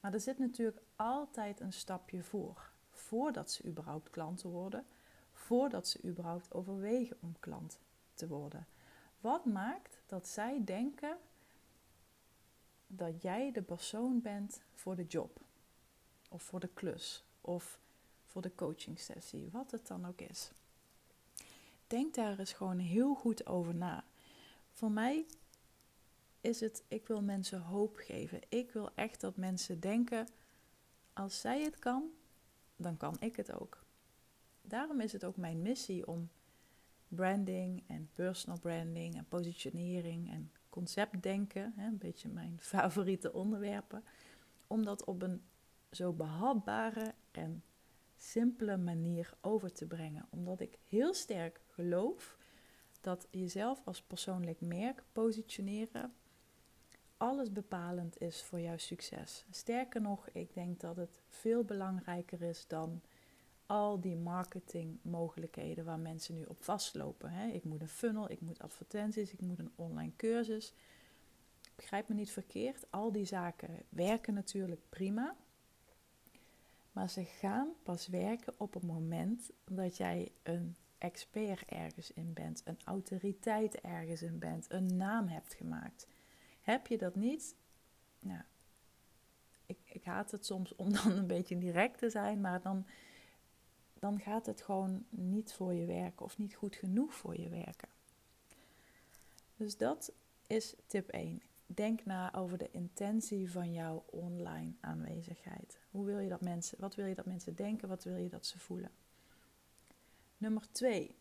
Maar 0.00 0.12
er 0.12 0.20
zit 0.20 0.38
natuurlijk 0.38 0.82
altijd 0.96 1.60
een 1.60 1.72
stapje 1.72 2.22
voor. 2.22 2.70
Voordat 2.90 3.50
ze 3.50 3.64
überhaupt 3.64 4.10
klanten 4.10 4.50
worden. 4.50 4.86
Voordat 5.32 5.88
ze 5.88 6.04
überhaupt 6.04 6.52
overwegen 6.52 7.16
om 7.20 7.36
klant 7.40 7.78
te 8.14 8.28
worden. 8.28 8.66
Wat 9.20 9.44
maakt 9.44 10.02
dat 10.06 10.28
zij 10.28 10.64
denken 10.64 11.16
dat 12.86 13.22
jij 13.22 13.52
de 13.52 13.62
persoon 13.62 14.20
bent 14.20 14.62
voor 14.74 14.96
de 14.96 15.06
job? 15.06 15.40
Of 16.28 16.42
voor 16.42 16.60
de 16.60 16.70
klus? 16.74 17.24
Of 17.40 17.78
voor 18.26 18.42
de 18.42 18.54
coaching 18.54 18.98
sessie? 18.98 19.48
Wat 19.52 19.70
het 19.70 19.86
dan 19.86 20.06
ook 20.06 20.20
is. 20.20 20.50
Denk 21.86 22.14
daar 22.14 22.38
eens 22.38 22.52
gewoon 22.52 22.78
heel 22.78 23.14
goed 23.14 23.46
over 23.46 23.74
na. 23.74 24.04
Voor 24.72 24.90
mij 24.90 25.26
is 26.44 26.60
het, 26.60 26.84
ik 26.88 27.06
wil 27.06 27.22
mensen 27.22 27.60
hoop 27.60 27.96
geven. 27.96 28.40
Ik 28.48 28.70
wil 28.70 28.90
echt 28.94 29.20
dat 29.20 29.36
mensen 29.36 29.80
denken, 29.80 30.28
als 31.12 31.40
zij 31.40 31.62
het 31.62 31.78
kan, 31.78 32.10
dan 32.76 32.96
kan 32.96 33.16
ik 33.20 33.36
het 33.36 33.52
ook. 33.52 33.84
Daarom 34.62 35.00
is 35.00 35.12
het 35.12 35.24
ook 35.24 35.36
mijn 35.36 35.62
missie 35.62 36.06
om 36.06 36.30
branding 37.08 37.84
en 37.86 38.10
personal 38.14 38.58
branding 38.58 39.16
en 39.16 39.26
positionering 39.28 40.30
en 40.30 40.52
conceptdenken, 40.68 41.74
een 41.78 41.98
beetje 41.98 42.28
mijn 42.28 42.58
favoriete 42.72 43.32
onderwerpen, 43.32 44.04
om 44.66 44.84
dat 44.84 45.04
op 45.04 45.22
een 45.22 45.42
zo 45.90 46.12
behapbare 46.12 47.14
en 47.30 47.62
simpele 48.16 48.76
manier 48.76 49.34
over 49.40 49.72
te 49.72 49.86
brengen. 49.86 50.26
Omdat 50.30 50.60
ik 50.60 50.78
heel 50.88 51.14
sterk 51.14 51.60
geloof 51.66 52.38
dat 53.00 53.26
jezelf 53.30 53.80
als 53.84 54.02
persoonlijk 54.02 54.60
merk 54.60 55.02
positioneren 55.12 56.14
alles 57.24 57.52
bepalend 57.52 58.20
is 58.20 58.42
voor 58.42 58.60
jouw 58.60 58.76
succes. 58.76 59.44
Sterker 59.50 60.00
nog, 60.00 60.28
ik 60.28 60.54
denk 60.54 60.80
dat 60.80 60.96
het 60.96 61.20
veel 61.28 61.64
belangrijker 61.64 62.42
is 62.42 62.66
dan 62.66 63.00
al 63.66 64.00
die 64.00 64.16
marketingmogelijkheden 64.16 65.84
waar 65.84 65.98
mensen 65.98 66.34
nu 66.34 66.44
op 66.44 66.62
vastlopen. 66.62 67.54
Ik 67.54 67.64
moet 67.64 67.80
een 67.80 67.88
funnel, 67.88 68.30
ik 68.30 68.40
moet 68.40 68.62
advertenties, 68.62 69.32
ik 69.32 69.40
moet 69.40 69.58
een 69.58 69.72
online 69.74 70.12
cursus. 70.16 70.74
Begrijp 71.76 72.08
me 72.08 72.14
niet 72.14 72.30
verkeerd, 72.30 72.86
al 72.90 73.12
die 73.12 73.24
zaken 73.24 73.82
werken 73.88 74.34
natuurlijk 74.34 74.80
prima. 74.88 75.36
Maar 76.92 77.10
ze 77.10 77.24
gaan 77.24 77.68
pas 77.82 78.06
werken 78.06 78.54
op 78.56 78.74
het 78.74 78.82
moment 78.82 79.50
dat 79.64 79.96
jij 79.96 80.32
een 80.42 80.76
expert 80.98 81.64
ergens 81.64 82.12
in 82.12 82.32
bent, 82.32 82.62
een 82.64 82.78
autoriteit 82.84 83.80
ergens 83.80 84.22
in 84.22 84.38
bent, 84.38 84.66
een 84.68 84.96
naam 84.96 85.28
hebt 85.28 85.54
gemaakt. 85.54 86.06
Heb 86.64 86.86
je 86.86 86.98
dat 86.98 87.14
niet? 87.14 87.54
Nou, 88.18 88.42
ik, 89.66 89.78
ik 89.84 90.04
haat 90.04 90.30
het 90.30 90.46
soms 90.46 90.74
om 90.76 90.92
dan 90.92 91.12
een 91.12 91.26
beetje 91.26 91.58
direct 91.58 91.98
te 91.98 92.10
zijn, 92.10 92.40
maar 92.40 92.60
dan, 92.60 92.86
dan 93.98 94.20
gaat 94.20 94.46
het 94.46 94.62
gewoon 94.62 95.04
niet 95.10 95.52
voor 95.52 95.74
je 95.74 95.86
werken 95.86 96.24
of 96.24 96.38
niet 96.38 96.54
goed 96.54 96.76
genoeg 96.76 97.14
voor 97.14 97.40
je 97.40 97.48
werken. 97.48 97.88
Dus 99.56 99.76
dat 99.76 100.12
is 100.46 100.74
tip 100.86 101.08
1. 101.08 101.42
Denk 101.66 102.04
na 102.04 102.34
over 102.34 102.58
de 102.58 102.70
intentie 102.70 103.50
van 103.50 103.72
jouw 103.72 104.04
online 104.10 104.72
aanwezigheid. 104.80 105.78
Hoe 105.90 106.04
wil 106.04 106.18
je 106.18 106.28
dat 106.28 106.40
mensen, 106.40 106.80
wat 106.80 106.94
wil 106.94 107.06
je 107.06 107.14
dat 107.14 107.26
mensen 107.26 107.54
denken? 107.54 107.88
Wat 107.88 108.04
wil 108.04 108.16
je 108.16 108.28
dat 108.28 108.46
ze 108.46 108.58
voelen? 108.58 108.90
Nummer 110.38 110.72
2. 110.72 111.14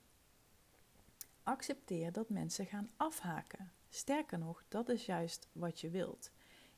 Accepteer 1.43 2.12
dat 2.12 2.29
mensen 2.29 2.65
gaan 2.65 2.89
afhaken. 2.97 3.71
Sterker 3.95 4.39
nog, 4.39 4.63
dat 4.67 4.89
is 4.89 5.05
juist 5.05 5.47
wat 5.51 5.81
je 5.81 5.89
wilt. 5.89 6.31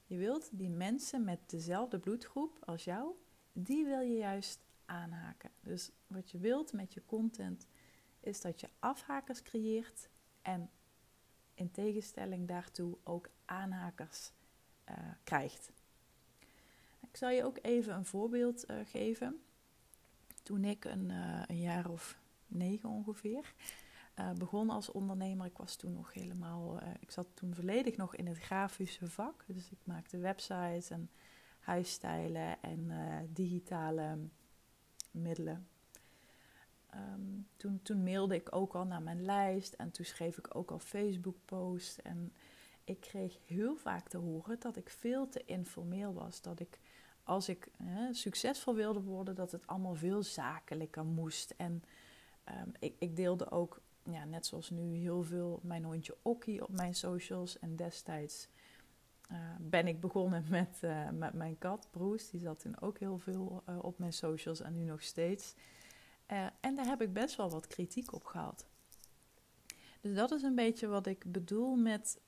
Je 0.06 0.18
wilt 0.18 0.50
die 0.52 0.70
mensen 0.70 1.24
met 1.24 1.40
dezelfde 1.50 2.00
bloedgroep 2.00 2.58
als 2.66 2.84
jou, 2.84 3.12
die 3.54 3.86
wil 3.86 4.00
je 4.00 4.18
juist 4.18 4.60
aanhaken. 4.86 5.52
Dus 5.62 5.92
wat 6.08 6.32
je 6.32 6.38
wilt 6.38 6.74
met 6.74 6.94
je 6.94 7.06
content 7.06 7.68
is 8.20 8.42
dat 8.42 8.60
je 8.60 8.70
afhakers 8.80 9.42
creëert 9.42 10.10
en 10.42 10.70
in 11.54 11.72
tegenstelling 11.72 12.48
daartoe 12.48 12.98
ook 13.04 13.30
aanhakers 13.46 14.32
uh, 14.90 14.96
krijgt. 15.24 15.72
Ik 17.00 17.18
zal 17.18 17.30
je 17.30 17.44
ook 17.44 17.58
even 17.62 17.94
een 17.94 18.06
voorbeeld 18.06 18.70
uh, 18.70 18.78
geven. 18.86 19.42
Toen 20.44 20.64
ik 20.64 20.86
een, 20.86 21.10
uh, 21.10 21.42
een 21.48 21.60
jaar 21.60 21.90
of 21.90 22.20
negen 22.48 22.90
ongeveer 22.90 23.54
uh, 24.20 24.32
begon 24.32 24.70
als 24.70 24.92
ondernemer. 24.92 25.46
Ik 25.46 25.58
was 25.58 25.76
toen 25.76 25.94
nog 25.94 26.14
helemaal, 26.14 26.82
uh, 26.82 26.88
ik 27.00 27.12
zat 27.12 27.28
toen 27.34 27.56
volledig 27.56 27.98
nog 27.98 28.16
in 28.16 28.28
het 28.28 28.38
grafische 28.38 29.08
vak. 29.08 29.44
Dus 29.48 29.72
ik 29.72 29.80
maakte 29.84 30.18
websites 30.18 30.90
en 30.90 31.10
huisstijlen 31.60 32.62
en 32.62 32.80
uh, 32.80 33.18
digitale 33.30 34.18
middelen. 35.12 35.68
Um, 36.94 37.48
toen, 37.58 37.82
toen 37.82 38.04
mailde 38.04 38.36
ik 38.36 38.56
ook 38.56 38.76
al 38.76 38.86
naar 38.86 39.02
mijn 39.02 39.22
lijst 39.22 39.74
en 39.74 39.92
toen 39.92 40.06
schreef 40.06 40.38
ik 40.38 40.56
ook 40.56 40.72
al 40.72 40.80
Facebook-posts. 40.80 42.02
En 42.02 42.34
ik 42.84 43.00
kreeg 43.00 43.38
heel 43.46 43.76
vaak 43.76 44.10
te 44.10 44.18
horen 44.18 44.60
dat 44.60 44.76
ik 44.76 44.90
veel 44.90 45.30
te 45.30 45.46
informeel 45.46 46.14
was. 46.14 46.42
Dat 46.42 46.60
ik, 46.60 46.80
als 47.24 47.50
ik 47.50 47.70
succesvol 48.12 48.76
wilde 48.76 49.02
worden, 49.02 49.36
dat 49.36 49.52
het 49.52 49.68
allemaal 49.68 49.96
veel 49.96 50.24
zakelijker 50.24 51.06
moest. 51.06 51.54
En 51.58 51.84
um, 52.62 52.72
ik, 52.80 52.96
ik 53.00 53.16
deelde 53.16 53.52
ook 53.52 53.82
ja, 54.12 54.26
net 54.26 54.46
zoals 54.46 54.70
nu 54.70 54.96
heel 54.96 55.24
veel 55.24 55.60
mijn 55.64 55.84
hondje 55.84 56.18
Okkie 56.22 56.64
op 56.64 56.72
mijn 56.72 56.96
socials. 56.96 57.60
En 57.60 57.76
destijds 57.76 58.48
uh, 59.32 59.38
ben 59.60 59.88
ik 59.88 60.00
begonnen 60.00 60.46
met, 60.58 60.80
uh, 60.82 61.10
met 61.10 61.34
mijn 61.34 61.58
kat 61.58 61.88
Bruce. 61.92 62.32
Die 62.32 62.40
zat 62.40 62.60
toen 62.60 62.82
ook 62.82 63.00
heel 63.00 63.18
veel 63.18 63.64
uh, 63.70 63.84
op 63.84 64.00
mijn 64.00 64.14
socials 64.14 64.62
en 64.62 64.74
nu 64.74 64.84
nog 64.84 65.02
steeds. 65.02 65.56
en 66.60 66.76
daar 66.76 66.86
heb 66.86 67.02
ik 67.02 67.14
best 67.14 67.36
wel 67.36 67.50
wat 67.50 67.68
kritiek 67.68 68.14
op 68.14 68.26
gehad. 68.26 68.66
Dus 70.02 70.16
dat 70.16 70.32
is 70.32 70.42
een 70.42 70.56
beetje 70.56 70.88
wat 70.88 71.08
ik 71.08 71.32
bedoel 71.32 71.76
met... 71.76 72.20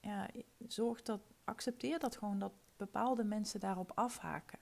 Ja, 0.00 0.30
zorg 0.66 1.02
dat, 1.02 1.20
accepteer 1.44 1.98
dat 1.98 2.16
gewoon 2.16 2.38
dat 2.38 2.52
bepaalde 2.76 3.24
mensen 3.24 3.60
daarop 3.60 3.92
afhaken. 3.94 4.58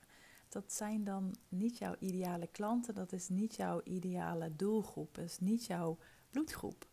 Dat 0.49 0.73
zijn 0.73 1.03
dan 1.03 1.35
niet 1.49 1.77
jouw 1.77 1.95
ideale 1.99 2.47
klanten, 2.47 2.95
dat 2.95 3.11
is 3.11 3.29
niet 3.29 3.55
jouw 3.55 3.81
ideale 3.83 4.55
doelgroep, 4.55 5.15
dat 5.15 5.25
is 5.25 5.39
niet 5.39 5.65
jouw 5.65 5.97
bloedgroep. 6.37 6.87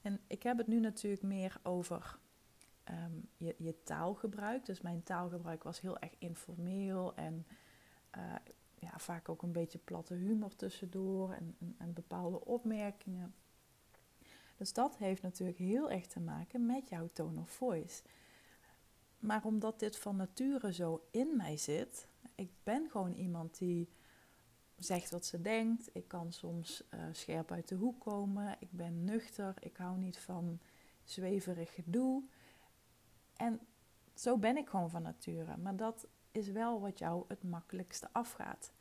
En 0.00 0.20
ik 0.26 0.42
heb 0.42 0.58
het 0.58 0.66
nu 0.66 0.80
natuurlijk 0.80 1.22
meer 1.22 1.60
over 1.62 2.18
ehm, 2.84 3.12
je, 3.36 3.54
je, 3.58 3.82
taalgebruik. 3.82 4.66
Dus 4.66 4.80
mijn 4.80 5.02
taalgebruik 5.02 5.62
was 5.62 5.80
heel 5.80 5.98
erg 5.98 6.12
informeel 6.18 7.14
en 7.14 7.46
uh, 8.16 8.34
ja, 8.74 8.98
vaak 8.98 9.28
ook 9.28 9.42
een 9.42 9.52
beetje 9.52 9.78
platte 9.78 10.14
humor 10.14 10.56
tussendoor 10.56 11.32
en, 11.32 11.56
en, 11.60 11.74
en, 11.78 11.92
bepaalde 11.92 12.44
opmerkingen. 12.44 13.34
Dus 14.56 14.72
dat 14.72 14.96
heeft 14.96 15.22
natuurlijk 15.22 15.58
heel 15.58 15.90
erg 15.90 16.06
te 16.06 16.20
maken 16.20 16.66
met 16.66 16.88
jouw 16.88 17.08
tone 17.12 17.40
of 17.40 17.50
voice. 17.50 18.02
Maar 19.18 19.44
omdat 19.44 19.80
dit 19.80 19.98
van 19.98 20.16
nature 20.16 20.72
zo 20.72 21.06
in 21.10 21.36
mij 21.36 21.56
zit, 21.56 22.08
ik 22.34 22.50
ben 22.62 22.90
gewoon 22.90 23.12
iemand 23.12 23.58
die 23.58 23.88
zegt 24.78 25.10
wat 25.10 25.26
ze 25.26 25.40
denkt. 25.40 25.90
Ik 25.92 26.08
kan 26.08 26.32
soms 26.32 26.82
uh, 26.94 27.00
scherp 27.12 27.52
uit 27.52 27.68
de 27.68 27.74
hoek 27.74 28.00
komen. 28.00 28.56
Ik 28.58 28.70
ben 28.70 29.04
nuchter. 29.04 29.54
Ik 29.60 29.76
hou 29.76 29.98
niet 29.98 30.18
van 30.18 30.60
zweverig 31.04 31.74
gedoe. 31.74 32.22
En 33.36 33.60
zo 34.14 34.38
ben 34.38 34.56
ik 34.56 34.68
gewoon 34.68 34.90
van 34.90 35.02
nature. 35.02 35.56
Maar 35.56 35.76
dat 35.76 36.06
is 36.30 36.48
wel 36.50 36.80
wat 36.80 36.98
jou 36.98 37.24
het 37.28 37.42
makkelijkste 37.42 38.08
afgaat. 38.12 38.72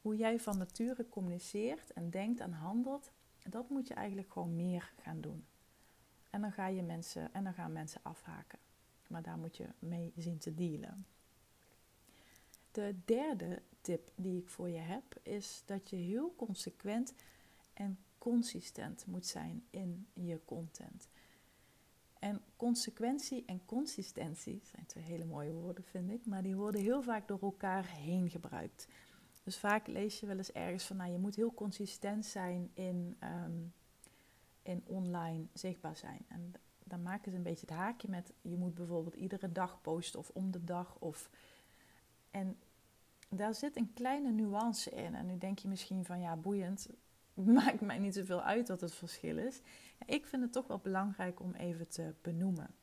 Hoe 0.00 0.16
jij 0.16 0.40
van 0.40 0.58
nature 0.58 1.08
communiceert 1.08 1.92
en 1.92 2.10
denkt 2.10 2.40
en 2.40 2.52
handelt, 2.52 3.10
dat 3.48 3.70
moet 3.70 3.88
je 3.88 3.94
eigenlijk 3.94 4.32
gewoon 4.32 4.56
meer 4.56 4.92
gaan 5.02 5.20
doen. 5.20 5.46
En 6.30 6.40
dan, 6.40 6.52
ga 6.52 6.66
je 6.66 6.82
mensen, 6.82 7.34
en 7.34 7.44
dan 7.44 7.54
gaan 7.54 7.72
mensen 7.72 8.00
afhaken. 8.02 8.58
Maar 9.06 9.22
daar 9.22 9.38
moet 9.38 9.56
je 9.56 9.68
mee 9.78 10.12
zien 10.16 10.38
te 10.38 10.54
dealen. 10.54 11.06
De 12.74 12.94
derde 13.04 13.62
tip 13.80 14.10
die 14.14 14.40
ik 14.40 14.48
voor 14.48 14.68
je 14.68 14.78
heb 14.78 15.18
is 15.22 15.62
dat 15.66 15.90
je 15.90 15.96
heel 15.96 16.34
consequent 16.36 17.14
en 17.72 17.98
consistent 18.18 19.06
moet 19.06 19.26
zijn 19.26 19.64
in 19.70 20.06
je 20.12 20.40
content. 20.44 21.08
En 22.18 22.40
consequentie 22.56 23.44
en 23.46 23.64
consistentie 23.64 24.60
zijn 24.64 24.86
twee 24.86 25.04
hele 25.04 25.24
mooie 25.24 25.52
woorden, 25.52 25.84
vind 25.84 26.10
ik, 26.10 26.26
maar 26.26 26.42
die 26.42 26.56
worden 26.56 26.80
heel 26.80 27.02
vaak 27.02 27.28
door 27.28 27.40
elkaar 27.40 27.86
heen 27.86 28.30
gebruikt. 28.30 28.88
Dus 29.42 29.58
vaak 29.58 29.86
lees 29.86 30.20
je 30.20 30.26
wel 30.26 30.36
eens 30.36 30.52
ergens 30.52 30.84
van, 30.84 30.96
nou, 30.96 31.12
je 31.12 31.18
moet 31.18 31.36
heel 31.36 31.54
consistent 31.54 32.26
zijn 32.26 32.70
in, 32.74 33.16
um, 33.44 33.72
in 34.62 34.82
online 34.86 35.46
zichtbaar 35.52 35.96
zijn. 35.96 36.24
En 36.28 36.52
dan 36.84 37.02
maken 37.02 37.30
ze 37.30 37.36
een 37.36 37.42
beetje 37.42 37.66
het 37.66 37.76
haakje 37.76 38.08
met, 38.08 38.32
je 38.42 38.56
moet 38.56 38.74
bijvoorbeeld 38.74 39.14
iedere 39.14 39.52
dag 39.52 39.80
posten 39.80 40.18
of 40.18 40.30
om 40.30 40.50
de 40.50 40.64
dag. 40.64 40.96
Of, 40.98 41.30
en 42.30 42.56
daar 43.36 43.54
zit 43.54 43.76
een 43.76 43.92
kleine 43.94 44.30
nuance 44.30 44.90
in. 44.90 45.14
En 45.14 45.26
nu 45.26 45.38
denk 45.38 45.58
je 45.58 45.68
misschien 45.68 46.04
van 46.04 46.20
ja, 46.20 46.36
boeiend, 46.36 46.88
maakt 47.34 47.80
mij 47.80 47.98
niet 47.98 48.14
zoveel 48.14 48.42
uit 48.42 48.68
wat 48.68 48.80
het 48.80 48.94
verschil 48.94 49.38
is. 49.38 49.60
ik 50.06 50.26
vind 50.26 50.42
het 50.42 50.52
toch 50.52 50.66
wel 50.66 50.78
belangrijk 50.78 51.40
om 51.40 51.54
even 51.54 51.88
te 51.88 52.14
benoemen. 52.22 52.74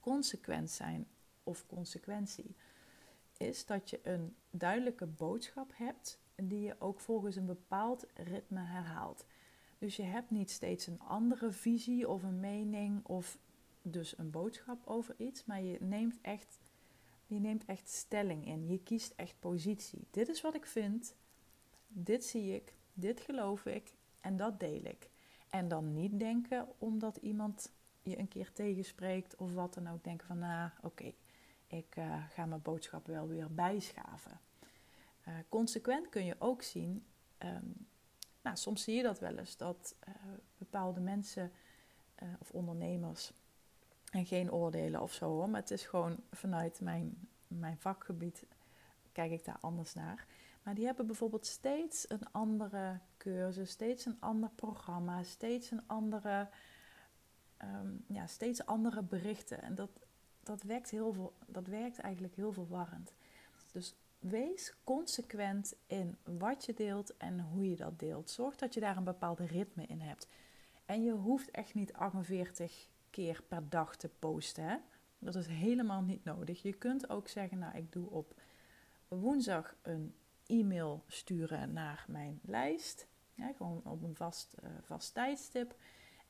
Consequent 0.00 0.70
zijn 0.70 1.06
of 1.42 1.66
consequentie 1.66 2.56
is 3.36 3.66
dat 3.66 3.90
je 3.90 4.00
een 4.02 4.36
duidelijke 4.50 5.06
boodschap 5.06 5.70
hebt 5.74 6.20
die 6.34 6.60
je 6.60 6.76
ook 6.78 7.00
volgens 7.00 7.36
een 7.36 7.46
bepaald 7.46 8.06
ritme 8.14 8.60
herhaalt. 8.60 9.24
Dus 9.78 9.96
je 9.96 10.02
hebt 10.02 10.30
niet 10.30 10.50
steeds 10.50 10.86
een 10.86 11.00
andere 11.00 11.52
visie 11.52 12.08
of 12.08 12.22
een 12.22 12.40
mening 12.40 13.04
of 13.04 13.38
dus 13.82 14.18
een 14.18 14.30
boodschap 14.30 14.86
over 14.86 15.14
iets, 15.18 15.44
maar 15.44 15.62
je 15.62 15.76
neemt 15.80 16.18
echt, 16.20 16.58
je 17.34 17.40
neemt 17.40 17.64
echt 17.64 17.88
stelling 17.88 18.46
in. 18.46 18.68
Je 18.68 18.78
kiest 18.78 19.12
echt 19.16 19.34
positie. 19.38 20.06
Dit 20.10 20.28
is 20.28 20.40
wat 20.40 20.54
ik 20.54 20.66
vind, 20.66 21.14
dit 21.88 22.24
zie 22.24 22.54
ik, 22.54 22.74
dit 22.92 23.20
geloof 23.20 23.66
ik 23.66 23.94
en 24.20 24.36
dat 24.36 24.60
deel 24.60 24.84
ik. 24.84 25.10
En 25.50 25.68
dan 25.68 25.92
niet 25.92 26.18
denken 26.18 26.68
omdat 26.78 27.16
iemand 27.16 27.72
je 28.02 28.18
een 28.18 28.28
keer 28.28 28.52
tegenspreekt 28.52 29.36
of 29.36 29.54
wat 29.54 29.74
dan 29.74 29.88
ook. 29.88 30.04
Denken 30.04 30.26
van, 30.26 30.38
nou 30.38 30.70
oké, 30.82 31.12
ik 31.66 31.96
uh, 31.96 32.24
ga 32.28 32.46
mijn 32.46 32.62
boodschap 32.62 33.06
wel 33.06 33.28
weer 33.28 33.54
bijschaven. 33.54 34.40
Uh, 35.28 35.34
consequent 35.48 36.08
kun 36.08 36.24
je 36.24 36.36
ook 36.38 36.62
zien, 36.62 37.04
um, 37.38 37.86
nou, 38.42 38.56
soms 38.56 38.82
zie 38.82 38.96
je 38.96 39.02
dat 39.02 39.18
wel 39.18 39.38
eens, 39.38 39.56
dat 39.56 39.96
uh, 40.08 40.14
bepaalde 40.58 41.00
mensen 41.00 41.52
of 42.38 42.50
ondernemers, 42.50 43.32
en 44.12 44.26
geen 44.26 44.52
oordelen 44.52 45.00
of 45.00 45.12
zo 45.12 45.28
hoor, 45.28 45.48
maar 45.48 45.60
het 45.60 45.70
is 45.70 45.86
gewoon 45.86 46.16
vanuit 46.30 46.80
mijn, 46.80 47.28
mijn 47.46 47.78
vakgebied, 47.78 48.44
kijk 49.12 49.30
ik 49.30 49.44
daar 49.44 49.58
anders 49.60 49.94
naar. 49.94 50.26
Maar 50.62 50.74
die 50.74 50.84
hebben 50.84 51.06
bijvoorbeeld 51.06 51.46
steeds 51.46 52.10
een 52.10 52.32
andere 52.32 52.98
cursus, 53.16 53.70
steeds 53.70 54.06
een 54.06 54.20
ander 54.20 54.50
programma, 54.54 55.22
steeds 55.22 55.70
een 55.70 55.82
andere, 55.86 56.48
um, 57.64 58.04
ja, 58.06 58.26
steeds 58.26 58.66
andere 58.66 59.02
berichten. 59.02 59.62
En 59.62 59.74
dat, 59.74 59.90
dat, 60.42 60.62
werkt 60.62 60.90
heel 60.90 61.12
veel, 61.12 61.32
dat 61.46 61.66
werkt 61.66 61.98
eigenlijk 61.98 62.34
heel 62.34 62.52
verwarrend. 62.52 63.12
Dus 63.72 63.94
wees 64.18 64.74
consequent 64.84 65.74
in 65.86 66.16
wat 66.24 66.64
je 66.64 66.74
deelt 66.74 67.16
en 67.16 67.40
hoe 67.40 67.70
je 67.70 67.76
dat 67.76 67.98
deelt. 67.98 68.30
Zorg 68.30 68.56
dat 68.56 68.74
je 68.74 68.80
daar 68.80 68.96
een 68.96 69.04
bepaalde 69.04 69.46
ritme 69.46 69.86
in 69.86 70.00
hebt. 70.00 70.28
En 70.84 71.02
je 71.02 71.12
hoeft 71.12 71.50
echt 71.50 71.74
niet 71.74 71.92
48 71.92 72.90
keer 73.12 73.42
per 73.48 73.68
dag 73.68 73.96
te 73.96 74.08
posten. 74.08 74.64
Hè? 74.64 74.76
Dat 75.18 75.34
is 75.34 75.46
helemaal 75.46 76.02
niet 76.02 76.24
nodig. 76.24 76.62
Je 76.62 76.72
kunt 76.72 77.08
ook 77.08 77.28
zeggen, 77.28 77.58
nou 77.58 77.76
ik 77.76 77.92
doe 77.92 78.10
op 78.10 78.34
woensdag 79.08 79.74
een 79.82 80.14
e-mail 80.46 81.04
sturen 81.06 81.72
naar 81.72 82.04
mijn 82.08 82.40
lijst. 82.42 83.06
Ja, 83.34 83.52
gewoon 83.56 83.80
op 83.84 84.02
een 84.02 84.16
vast, 84.16 84.54
uh, 84.64 84.70
vast 84.82 85.14
tijdstip. 85.14 85.74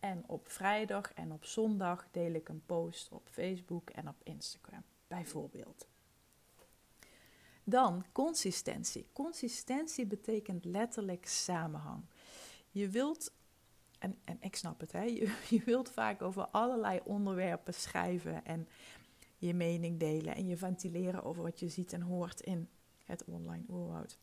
En 0.00 0.24
op 0.26 0.48
vrijdag 0.48 1.12
en 1.12 1.32
op 1.32 1.44
zondag 1.44 2.08
deel 2.10 2.32
ik 2.32 2.48
een 2.48 2.62
post 2.66 3.12
op 3.12 3.28
Facebook 3.30 3.90
en 3.90 4.08
op 4.08 4.16
Instagram, 4.22 4.82
bijvoorbeeld. 5.06 5.86
Dan 7.64 8.04
consistentie. 8.12 9.06
Consistentie 9.12 10.06
betekent 10.06 10.64
letterlijk 10.64 11.26
samenhang. 11.26 12.04
Je 12.70 12.88
wilt, 12.88 13.32
en, 14.02 14.18
en 14.24 14.36
ik 14.40 14.56
snap 14.56 14.80
het, 14.80 14.92
hè, 14.92 15.02
je, 15.48 15.62
wilt 15.64 15.90
vaak 15.90 16.22
over 16.22 16.46
allerlei 16.46 17.00
onderwerpen 17.04 17.74
schrijven 17.74 18.44
en 18.44 18.68
je 19.36 19.54
mening 19.54 19.98
delen 19.98 20.34
en 20.34 20.46
je 20.46 20.56
ventileren 20.56 21.22
over 21.22 21.42
wat 21.42 21.60
je 21.60 21.68
ziet 21.68 21.92
en 21.92 22.00
hoort 22.00 22.40
in 22.40 22.68
het 23.04 23.24
online 23.24 23.64
oerwoud. 23.68 24.18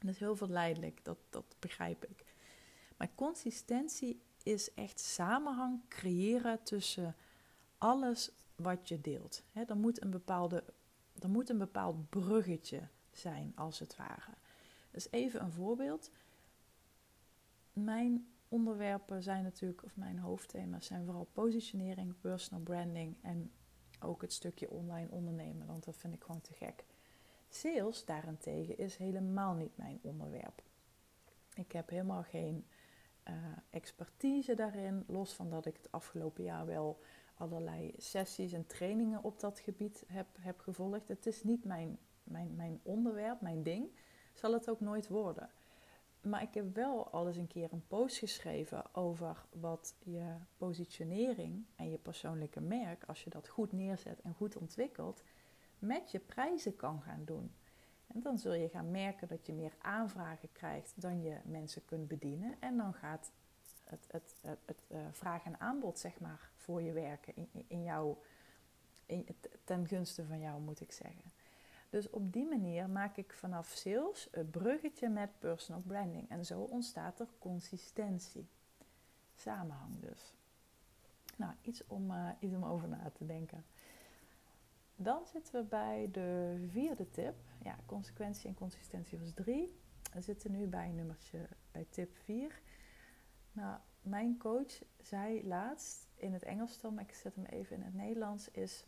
Dat 0.00 0.10
is 0.10 0.18
heel 0.18 0.36
verleidelijk, 0.36 1.04
dat, 1.04 1.18
dat 1.30 1.56
begrijp 1.58 2.04
ik. 2.04 2.24
Maar 2.96 3.10
consistentie 3.14 4.22
is 4.42 4.74
echt 4.74 5.00
samenhang 5.00 5.80
creëren 5.88 6.62
tussen 6.62 7.16
alles 7.78 8.30
wat 8.56 8.88
je 8.88 9.00
deelt. 9.00 9.42
He, 9.52 9.74
moet 9.74 10.02
een 10.02 10.10
bepaalde, 10.10 10.64
er 11.18 11.28
moet 11.28 11.48
een 11.48 11.58
bepaald 11.58 12.10
bruggetje 12.10 12.88
zijn, 13.12 13.52
als 13.54 13.78
het 13.78 13.96
ware. 13.96 14.34
Dus 14.90 15.10
even 15.10 15.42
een 15.42 15.52
voorbeeld. 15.52 16.10
Mijn 17.72 18.26
onderwerpen 18.52 19.22
zijn 19.22 19.42
natuurlijk, 19.42 19.84
of 19.84 19.96
mijn 19.96 20.18
hoofdthema's 20.18 20.86
zijn 20.86 21.04
vooral 21.04 21.28
positionering, 21.32 22.20
personal 22.20 22.62
branding 22.62 23.16
en 23.22 23.52
ook 24.00 24.22
het 24.22 24.32
stukje 24.32 24.70
online 24.70 25.10
ondernemen, 25.10 25.66
want 25.66 25.84
dat 25.84 25.96
vind 25.96 26.14
ik 26.14 26.22
gewoon 26.22 26.40
te 26.40 26.52
gek. 26.52 26.84
Sales 27.48 28.04
daarentegen 28.04 28.78
is 28.78 28.96
helemaal 28.96 29.54
niet 29.54 29.76
mijn 29.76 29.98
onderwerp. 30.02 30.62
Ik 31.54 31.72
heb 31.72 31.88
helemaal 31.88 32.22
geen 32.22 32.66
uh, 33.28 33.34
expertise 33.70 34.54
daarin, 34.54 35.04
los 35.06 35.34
van 35.34 35.50
dat 35.50 35.66
ik 35.66 35.76
het 35.76 35.92
afgelopen 35.92 36.44
jaar 36.44 36.66
wel 36.66 37.00
allerlei 37.34 37.94
sessies 37.96 38.52
en 38.52 38.66
trainingen 38.66 39.22
op 39.22 39.40
dat 39.40 39.58
gebied 39.58 40.04
heb, 40.06 40.26
heb 40.40 40.60
gevolgd. 40.60 41.08
Het 41.08 41.26
is 41.26 41.42
niet 41.42 41.64
mijn, 41.64 41.98
mijn, 42.24 42.56
mijn 42.56 42.80
onderwerp, 42.82 43.40
mijn 43.40 43.62
ding. 43.62 43.88
Zal 44.32 44.52
het 44.52 44.70
ook 44.70 44.80
nooit 44.80 45.08
worden. 45.08 45.50
Maar 46.22 46.42
ik 46.42 46.54
heb 46.54 46.74
wel 46.74 47.10
al 47.10 47.26
eens 47.26 47.36
een 47.36 47.46
keer 47.46 47.72
een 47.72 47.86
post 47.86 48.18
geschreven 48.18 48.94
over 48.94 49.44
wat 49.52 49.94
je 49.98 50.34
positionering 50.56 51.64
en 51.76 51.90
je 51.90 51.98
persoonlijke 51.98 52.60
merk, 52.60 53.04
als 53.04 53.24
je 53.24 53.30
dat 53.30 53.48
goed 53.48 53.72
neerzet 53.72 54.20
en 54.20 54.34
goed 54.34 54.56
ontwikkelt, 54.56 55.22
met 55.78 56.10
je 56.10 56.18
prijzen 56.18 56.76
kan 56.76 57.02
gaan 57.02 57.24
doen. 57.24 57.54
En 58.06 58.20
dan 58.22 58.38
zul 58.38 58.54
je 58.54 58.68
gaan 58.68 58.90
merken 58.90 59.28
dat 59.28 59.46
je 59.46 59.52
meer 59.52 59.74
aanvragen 59.78 60.52
krijgt 60.52 61.00
dan 61.00 61.22
je 61.22 61.36
mensen 61.44 61.84
kunt 61.84 62.08
bedienen. 62.08 62.56
En 62.60 62.76
dan 62.76 62.94
gaat 62.94 63.32
het, 63.84 64.06
het, 64.10 64.36
het, 64.64 64.82
uh, 64.88 64.98
vraag 65.10 65.44
en 65.44 65.60
aanbod 65.60 65.98
zeg 65.98 66.20
maar, 66.20 66.50
voor 66.56 66.82
je 66.82 66.92
werken 66.92 67.36
in, 67.36 67.64
in 67.66 67.82
jou, 67.82 68.16
in, 69.06 69.26
ten 69.64 69.86
gunste 69.86 70.24
van 70.24 70.40
jou 70.40 70.60
moet 70.60 70.80
ik 70.80 70.92
zeggen. 70.92 71.32
Dus 71.92 72.10
op 72.10 72.32
die 72.32 72.46
manier 72.46 72.88
maak 72.88 73.16
ik 73.16 73.32
vanaf 73.32 73.68
sales 73.68 74.28
een 74.30 74.50
bruggetje 74.50 75.08
met 75.08 75.38
personal 75.38 75.80
branding. 75.80 76.30
En 76.30 76.44
zo 76.44 76.60
ontstaat 76.60 77.20
er 77.20 77.28
consistentie. 77.38 78.48
Samenhang 79.34 80.00
dus. 80.00 80.34
Nou, 81.36 81.52
iets 81.62 81.86
om, 81.86 82.10
uh, 82.10 82.28
iets 82.38 82.54
om 82.54 82.64
over 82.64 82.88
na 82.88 83.10
te 83.14 83.26
denken. 83.26 83.64
Dan 84.96 85.26
zitten 85.26 85.54
we 85.54 85.62
bij 85.62 86.08
de 86.12 86.62
vierde 86.70 87.10
tip. 87.10 87.34
Ja, 87.62 87.78
consequentie 87.86 88.48
en 88.48 88.54
consistentie 88.54 89.18
was 89.18 89.32
drie. 89.34 89.76
We 90.12 90.20
zitten 90.20 90.52
nu 90.52 90.66
bij 90.66 90.90
nummertje, 90.90 91.48
bij 91.72 91.86
tip 91.90 92.16
4. 92.16 92.60
Nou, 93.52 93.78
mijn 94.02 94.38
coach 94.38 94.82
zei 95.02 95.46
laatst 95.46 96.08
in 96.16 96.32
het 96.32 96.42
Engels 96.42 96.80
maar 96.80 97.04
ik 97.04 97.14
zet 97.14 97.34
hem 97.34 97.44
even 97.44 97.76
in 97.76 97.82
het 97.82 97.94
Nederlands, 97.94 98.50
is 98.50 98.84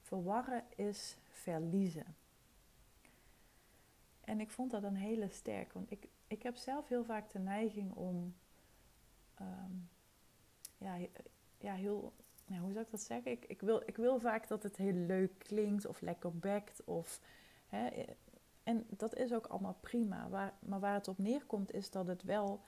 verwarren 0.00 0.64
is 0.74 1.16
verliezen. 1.28 2.16
En 4.26 4.40
ik 4.40 4.50
vond 4.50 4.70
dat 4.70 4.82
een 4.82 4.96
hele 4.96 5.28
sterk, 5.28 5.72
want 5.72 5.90
ik, 5.90 6.08
ik 6.26 6.42
heb 6.42 6.56
zelf 6.56 6.88
heel 6.88 7.04
vaak 7.04 7.30
de 7.30 7.38
neiging 7.38 7.92
om 7.92 8.34
um, 9.40 9.88
ja, 10.78 10.96
ja, 11.58 11.74
heel 11.74 12.12
ja, 12.46 12.58
hoe 12.58 12.72
zou 12.72 12.84
ik 12.84 12.90
dat 12.90 13.00
zeggen? 13.00 13.30
Ik, 13.30 13.44
ik, 13.44 13.60
wil, 13.60 13.82
ik 13.86 13.96
wil 13.96 14.18
vaak 14.18 14.48
dat 14.48 14.62
het 14.62 14.76
heel 14.76 14.92
leuk 14.92 15.38
klinkt 15.38 15.86
of 15.86 16.00
lekker 16.00 16.38
bekt. 16.38 16.84
Of, 16.84 17.20
hè, 17.66 18.04
en 18.62 18.86
dat 18.88 19.14
is 19.14 19.32
ook 19.32 19.46
allemaal 19.46 19.78
prima. 19.80 20.28
Waar, 20.28 20.54
maar 20.58 20.80
waar 20.80 20.94
het 20.94 21.08
op 21.08 21.18
neerkomt 21.18 21.72
is 21.72 21.90
dat 21.90 22.06
het 22.06 22.22
wel 22.22 22.60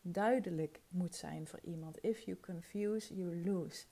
duidelijk 0.00 0.80
moet 0.88 1.14
zijn 1.14 1.46
voor 1.46 1.60
iemand. 1.62 2.02
If 2.02 2.20
you 2.20 2.40
confuse, 2.40 3.16
you 3.16 3.44
lose. 3.44 3.86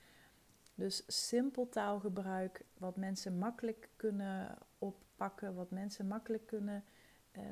Dus 0.74 1.02
simpel 1.06 1.68
taalgebruik, 1.68 2.64
wat 2.78 2.96
mensen 2.96 3.38
makkelijk 3.38 3.88
kunnen 3.96 4.58
oppakken, 4.78 5.54
wat 5.54 5.70
mensen 5.70 6.06
makkelijk 6.06 6.46
kunnen 6.46 6.84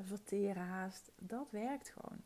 verteren 0.03 0.63
haast, 0.63 1.11
dat 1.15 1.51
werkt 1.51 1.89
gewoon. 1.89 2.21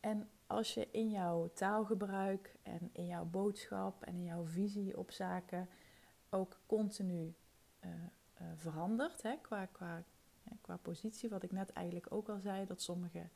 En 0.00 0.28
als 0.46 0.74
je 0.74 0.88
in 0.90 1.10
jouw 1.10 1.50
taalgebruik 1.54 2.56
en 2.62 2.90
in 2.92 3.06
jouw 3.06 3.24
boodschap 3.24 4.02
en 4.02 4.14
in 4.14 4.24
jouw 4.24 4.44
visie 4.44 4.98
op 4.98 5.10
zaken 5.10 5.68
ook 6.28 6.58
continu 6.66 7.34
uh, 7.84 7.90
uh, 7.90 8.46
verandert 8.54 9.22
hè, 9.22 9.36
qua, 9.40 9.66
qua, 9.66 10.02
qua 10.60 10.76
positie, 10.76 11.28
wat 11.28 11.42
ik 11.42 11.52
net 11.52 11.72
eigenlijk 11.72 12.06
ook 12.12 12.28
al 12.28 12.40
zei, 12.40 12.66
dat 12.66 12.82
sommigen 12.82 13.30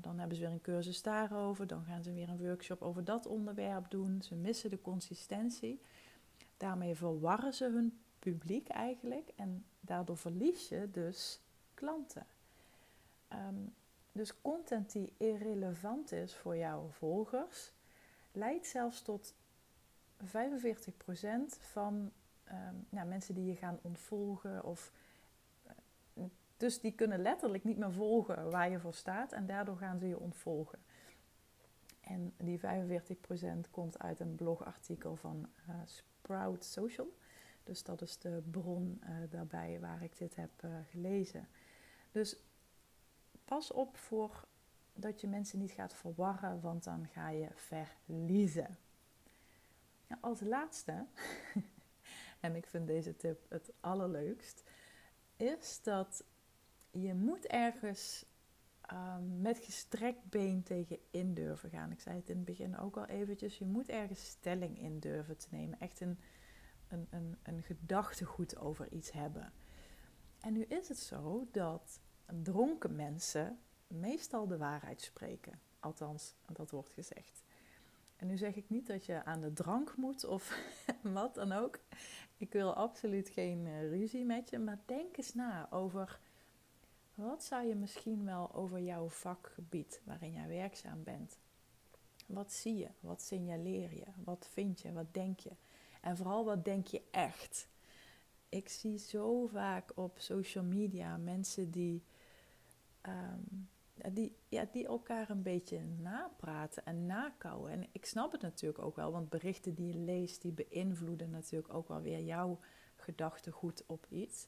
dan 0.00 0.18
hebben 0.18 0.36
ze 0.36 0.42
weer 0.42 0.52
een 0.52 0.60
cursus 0.60 1.02
daarover, 1.02 1.66
dan 1.66 1.84
gaan 1.84 2.02
ze 2.02 2.12
weer 2.12 2.28
een 2.28 2.38
workshop 2.38 2.82
over 2.82 3.04
dat 3.04 3.26
onderwerp 3.26 3.90
doen, 3.90 4.22
ze 4.22 4.34
missen 4.34 4.70
de 4.70 4.80
consistentie. 4.80 5.80
Daarmee 6.56 6.94
verwarren 6.94 7.54
ze 7.54 7.64
hun 7.64 7.98
publiek 8.18 8.68
eigenlijk 8.68 9.32
en 9.36 9.64
daardoor 9.80 10.16
verlies 10.16 10.68
je 10.68 10.88
dus 10.90 11.40
klanten. 11.78 12.26
Um, 13.32 13.74
dus 14.12 14.40
content 14.40 14.92
die 14.92 15.12
irrelevant 15.16 16.12
is 16.12 16.34
voor 16.34 16.56
jouw 16.56 16.88
volgers, 16.90 17.72
leidt 18.32 18.66
zelfs 18.66 19.02
tot 19.02 19.34
45% 20.24 20.26
van 21.58 22.12
ja, 22.90 23.04
mensen 23.04 23.34
die 23.34 23.46
je 23.46 23.56
gaan 23.56 23.78
ontvolgen. 23.82 24.64
Of, 24.64 24.92
uh, 26.14 26.24
dus 26.56 26.80
die 26.80 26.92
kunnen 26.92 27.22
letterlijk 27.22 27.64
niet 27.64 27.78
meer 27.78 27.92
volgen 27.92 28.50
waar 28.50 28.70
je 28.70 28.80
voor 28.80 28.94
staat 28.94 29.32
en 29.32 29.46
daardoor 29.46 29.76
gaan 29.76 29.98
ze 29.98 30.08
je 30.08 30.18
ontvolgen. 30.18 30.78
En 32.00 32.34
die 32.36 32.60
45% 32.60 33.70
komt 33.70 33.98
uit 33.98 34.20
een 34.20 34.34
blogartikel 34.34 35.16
van 35.16 35.48
uh, 35.68 35.74
Sprout 35.84 36.64
Social. 36.64 37.16
Dus 37.64 37.82
dat 37.82 38.02
is 38.02 38.18
de 38.18 38.42
bron 38.50 39.00
uh, 39.02 39.10
daarbij 39.30 39.80
waar 39.80 40.02
ik 40.02 40.18
dit 40.18 40.36
heb 40.36 40.50
gelezen. 40.90 41.48
Dus 42.12 42.36
pas 43.44 43.72
op 43.72 43.96
voor 43.96 44.44
dat 44.92 45.20
je 45.20 45.26
mensen 45.26 45.58
niet 45.58 45.70
gaat 45.70 45.94
verwarren, 45.94 46.60
want 46.60 46.84
dan 46.84 47.06
ga 47.06 47.28
je 47.28 47.48
verliezen. 47.54 48.78
Nou, 50.06 50.20
als 50.22 50.40
laatste, 50.40 51.06
en 52.40 52.56
ik 52.56 52.66
vind 52.66 52.86
deze 52.86 53.16
tip 53.16 53.46
het 53.48 53.72
allerleukst, 53.80 54.62
is 55.36 55.80
dat 55.82 56.24
je 56.90 57.14
moet 57.14 57.46
ergens 57.46 58.24
um, 58.92 59.40
met 59.40 59.58
gestrekt 59.58 60.30
been 60.30 60.62
tegen 60.62 60.98
in 61.10 61.34
durven 61.34 61.70
gaan. 61.70 61.90
Ik 61.90 62.00
zei 62.00 62.16
het 62.16 62.28
in 62.28 62.36
het 62.36 62.44
begin 62.44 62.78
ook 62.78 62.96
al 62.96 63.06
eventjes. 63.06 63.58
Je 63.58 63.64
moet 63.64 63.88
ergens 63.88 64.24
stelling 64.24 64.78
in 64.78 64.98
durven 64.98 65.36
te 65.36 65.46
nemen. 65.50 65.80
Echt 65.80 66.00
een, 66.00 66.18
een, 66.88 67.06
een, 67.10 67.38
een 67.42 67.62
gedachtegoed 67.62 68.58
over 68.58 68.92
iets 68.92 69.12
hebben. 69.12 69.52
En 70.40 70.52
nu 70.52 70.62
is 70.62 70.88
het 70.88 70.98
zo 70.98 71.48
dat 71.52 72.00
dronken 72.42 72.96
mensen 72.96 73.58
meestal 73.86 74.46
de 74.46 74.56
waarheid 74.56 75.00
spreken. 75.00 75.60
Althans, 75.80 76.34
dat 76.46 76.70
wordt 76.70 76.92
gezegd. 76.92 77.42
En 78.16 78.26
nu 78.26 78.36
zeg 78.36 78.56
ik 78.56 78.68
niet 78.68 78.86
dat 78.86 79.06
je 79.06 79.24
aan 79.24 79.40
de 79.40 79.52
drank 79.52 79.96
moet 79.96 80.24
of 80.24 80.58
wat 81.02 81.34
dan 81.34 81.52
ook. 81.52 81.78
Ik 82.36 82.52
wil 82.52 82.74
absoluut 82.74 83.28
geen 83.28 83.66
uh, 83.66 83.88
ruzie 83.88 84.24
met 84.24 84.50
je, 84.50 84.58
maar 84.58 84.78
denk 84.86 85.16
eens 85.16 85.34
na 85.34 85.70
over 85.70 86.20
wat 87.14 87.44
zou 87.44 87.66
je 87.66 87.74
misschien 87.74 88.24
wel 88.24 88.54
over 88.54 88.80
jouw 88.80 89.08
vakgebied 89.08 90.00
waarin 90.04 90.32
jij 90.32 90.48
werkzaam 90.48 91.02
bent. 91.02 91.38
Wat 92.26 92.52
zie 92.52 92.76
je? 92.76 92.88
Wat 93.00 93.22
signaleer 93.22 93.94
je? 93.94 94.06
Wat 94.24 94.48
vind 94.52 94.80
je? 94.80 94.92
Wat 94.92 95.14
denk 95.14 95.40
je? 95.40 95.50
En 96.00 96.16
vooral 96.16 96.44
wat 96.44 96.64
denk 96.64 96.86
je 96.86 97.02
echt? 97.10 97.68
Ik 98.48 98.68
zie 98.68 98.98
zo 98.98 99.46
vaak 99.46 99.92
op 99.94 100.18
social 100.18 100.64
media 100.64 101.16
mensen 101.16 101.70
die 101.70 102.02
um, 103.02 103.68
die, 104.12 104.36
ja, 104.48 104.68
die 104.72 104.86
elkaar 104.86 105.30
een 105.30 105.42
beetje 105.42 105.80
napraten 106.00 106.84
en 106.84 107.06
nakouwen. 107.06 107.72
En 107.72 107.86
ik 107.92 108.06
snap 108.06 108.32
het 108.32 108.42
natuurlijk 108.42 108.82
ook 108.82 108.96
wel, 108.96 109.12
want 109.12 109.28
berichten 109.28 109.74
die 109.74 109.86
je 109.86 109.98
leest, 109.98 110.42
die 110.42 110.52
beïnvloeden 110.52 111.30
natuurlijk 111.30 111.74
ook 111.74 111.88
wel 111.88 112.00
weer 112.00 112.20
jouw 112.20 112.58
gedachtegoed 112.96 113.84
op 113.86 114.06
iets. 114.08 114.46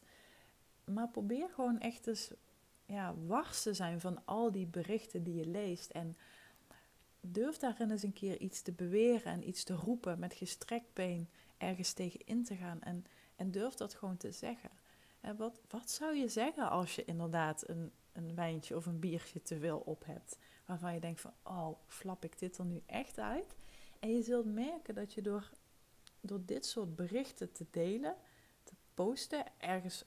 Maar 0.84 1.08
probeer 1.08 1.48
gewoon 1.48 1.80
echt 1.80 2.06
eens 2.06 2.30
ja, 2.86 3.14
wars 3.26 3.62
te 3.62 3.74
zijn 3.74 4.00
van 4.00 4.24
al 4.24 4.52
die 4.52 4.66
berichten 4.66 5.22
die 5.22 5.34
je 5.34 5.46
leest. 5.46 5.90
En 5.90 6.16
durf 7.20 7.56
daarin 7.56 7.90
eens 7.90 8.02
een 8.02 8.12
keer 8.12 8.38
iets 8.38 8.62
te 8.62 8.72
beweren 8.72 9.32
en 9.32 9.48
iets 9.48 9.64
te 9.64 9.74
roepen 9.74 10.18
met 10.18 10.34
gestrekt 10.34 10.92
been 10.92 11.28
ergens 11.58 11.92
tegen 11.92 12.20
in 12.24 12.44
te 12.44 12.56
gaan. 12.56 12.82
En, 12.82 13.04
en 13.40 13.50
durf 13.50 13.74
dat 13.74 13.94
gewoon 13.94 14.16
te 14.16 14.32
zeggen. 14.32 14.70
En 15.20 15.36
wat, 15.36 15.60
wat 15.68 15.90
zou 15.90 16.14
je 16.14 16.28
zeggen 16.28 16.70
als 16.70 16.94
je 16.94 17.04
inderdaad 17.04 17.68
een, 17.68 17.92
een 18.12 18.34
wijntje 18.34 18.76
of 18.76 18.86
een 18.86 18.98
biertje 18.98 19.42
te 19.42 19.58
veel 19.58 19.78
op 19.78 20.04
hebt. 20.06 20.38
Waarvan 20.66 20.94
je 20.94 21.00
denkt 21.00 21.20
van, 21.20 21.32
oh, 21.42 21.78
flap 21.86 22.24
ik 22.24 22.38
dit 22.38 22.58
er 22.58 22.64
nu 22.64 22.82
echt 22.86 23.18
uit? 23.18 23.56
En 23.98 24.14
je 24.14 24.22
zult 24.22 24.46
merken 24.46 24.94
dat 24.94 25.14
je 25.14 25.22
door, 25.22 25.50
door 26.20 26.40
dit 26.44 26.66
soort 26.66 26.96
berichten 26.96 27.52
te 27.52 27.66
delen, 27.70 28.16
te 28.64 28.74
posten, 28.94 29.44
ergens 29.58 30.04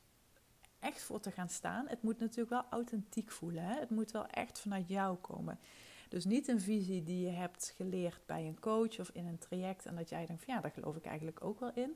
echt 0.80 1.04
voor 1.04 1.20
te 1.20 1.32
gaan 1.32 1.50
staan. 1.50 1.88
Het 1.88 2.02
moet 2.02 2.20
natuurlijk 2.20 2.50
wel 2.50 2.66
authentiek 2.70 3.32
voelen. 3.32 3.64
Hè? 3.64 3.80
Het 3.80 3.90
moet 3.90 4.12
wel 4.12 4.28
echt 4.28 4.60
vanuit 4.60 4.88
jou 4.88 5.18
komen. 5.18 5.60
Dus 6.10 6.26
niet 6.26 6.48
een 6.48 6.62
visie 6.62 7.04
die 7.04 7.26
je 7.26 7.32
hebt 7.32 7.74
geleerd 7.76 8.26
bij 8.26 8.48
een 8.48 8.60
coach 8.60 9.00
of 9.00 9.10
in 9.10 9.28
een 9.28 9.38
traject 9.38 9.86
en 9.86 9.96
dat 9.96 10.10
jij 10.10 10.26
denkt 10.26 10.44
van 10.44 10.54
ja, 10.54 10.62
daar 10.62 10.72
geloof 10.72 10.96
ik 10.96 11.06
eigenlijk 11.06 11.44
ook 11.44 11.60
wel 11.60 11.72
in. 11.74 11.96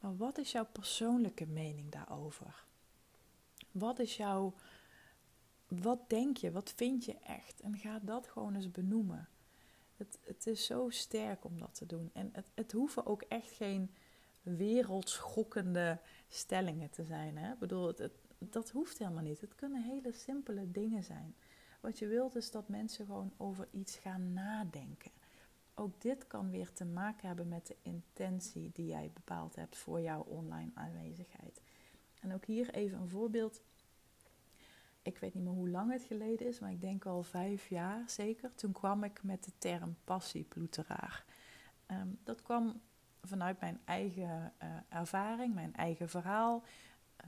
Maar 0.00 0.16
wat 0.16 0.38
is 0.38 0.52
jouw 0.52 0.66
persoonlijke 0.72 1.46
mening 1.46 1.90
daarover? 1.90 2.64
Wat 3.70 3.98
is 3.98 4.16
jouw 4.16 4.54
wat 5.68 6.08
denk 6.08 6.36
je, 6.36 6.50
wat 6.50 6.72
vind 6.76 7.04
je 7.04 7.18
echt? 7.18 7.60
En 7.60 7.78
ga 7.78 7.98
dat 8.02 8.28
gewoon 8.28 8.54
eens 8.54 8.70
benoemen. 8.70 9.28
Het, 9.96 10.18
het 10.22 10.46
is 10.46 10.66
zo 10.66 10.90
sterk 10.90 11.44
om 11.44 11.58
dat 11.58 11.74
te 11.74 11.86
doen. 11.86 12.10
En 12.12 12.30
het, 12.32 12.50
het 12.54 12.72
hoeven 12.72 13.06
ook 13.06 13.22
echt 13.22 13.50
geen 13.50 13.94
wereldschokkende 14.42 16.00
stellingen 16.28 16.90
te 16.90 17.04
zijn. 17.04 17.36
Hè? 17.36 17.52
Ik 17.52 17.58
bedoel, 17.58 17.94
dat 18.38 18.70
hoeft 18.70 18.98
helemaal 18.98 19.22
niet. 19.22 19.40
Het 19.40 19.54
kunnen 19.54 19.82
hele 19.82 20.12
simpele 20.12 20.70
dingen 20.72 21.04
zijn. 21.04 21.34
Wat 21.80 21.98
je 21.98 22.06
wilt 22.06 22.36
is 22.36 22.50
dat 22.50 22.68
mensen 22.68 23.06
gewoon 23.06 23.32
over 23.36 23.68
iets 23.70 23.96
gaan 23.96 24.32
nadenken. 24.32 25.05
Ook 25.86 26.00
dit 26.00 26.26
kan 26.26 26.50
weer 26.50 26.72
te 26.72 26.84
maken 26.84 27.26
hebben 27.26 27.48
met 27.48 27.66
de 27.66 27.76
intentie 27.82 28.70
die 28.72 28.86
jij 28.86 29.10
bepaald 29.14 29.56
hebt 29.56 29.76
voor 29.76 30.00
jouw 30.00 30.20
online 30.20 30.70
aanwezigheid. 30.74 31.60
En 32.20 32.34
ook 32.34 32.44
hier 32.44 32.74
even 32.74 32.98
een 32.98 33.08
voorbeeld 33.08 33.62
ik 35.06 35.18
weet 35.18 35.34
niet 35.34 35.42
meer 35.42 35.52
hoe 35.52 35.68
lang 35.68 35.92
het 35.92 36.02
geleden 36.02 36.46
is, 36.46 36.58
maar 36.58 36.70
ik 36.70 36.80
denk 36.80 37.06
al 37.06 37.22
vijf 37.22 37.68
jaar 37.68 38.10
zeker. 38.10 38.54
Toen 38.54 38.72
kwam 38.72 39.04
ik 39.04 39.22
met 39.22 39.44
de 39.44 39.52
term 39.58 39.96
passieploeteraar. 40.04 41.24
Um, 41.86 42.18
dat 42.24 42.42
kwam 42.42 42.80
vanuit 43.22 43.60
mijn 43.60 43.80
eigen 43.84 44.52
uh, 44.62 44.68
ervaring, 44.88 45.54
mijn 45.54 45.74
eigen 45.74 46.08
verhaal. 46.08 46.62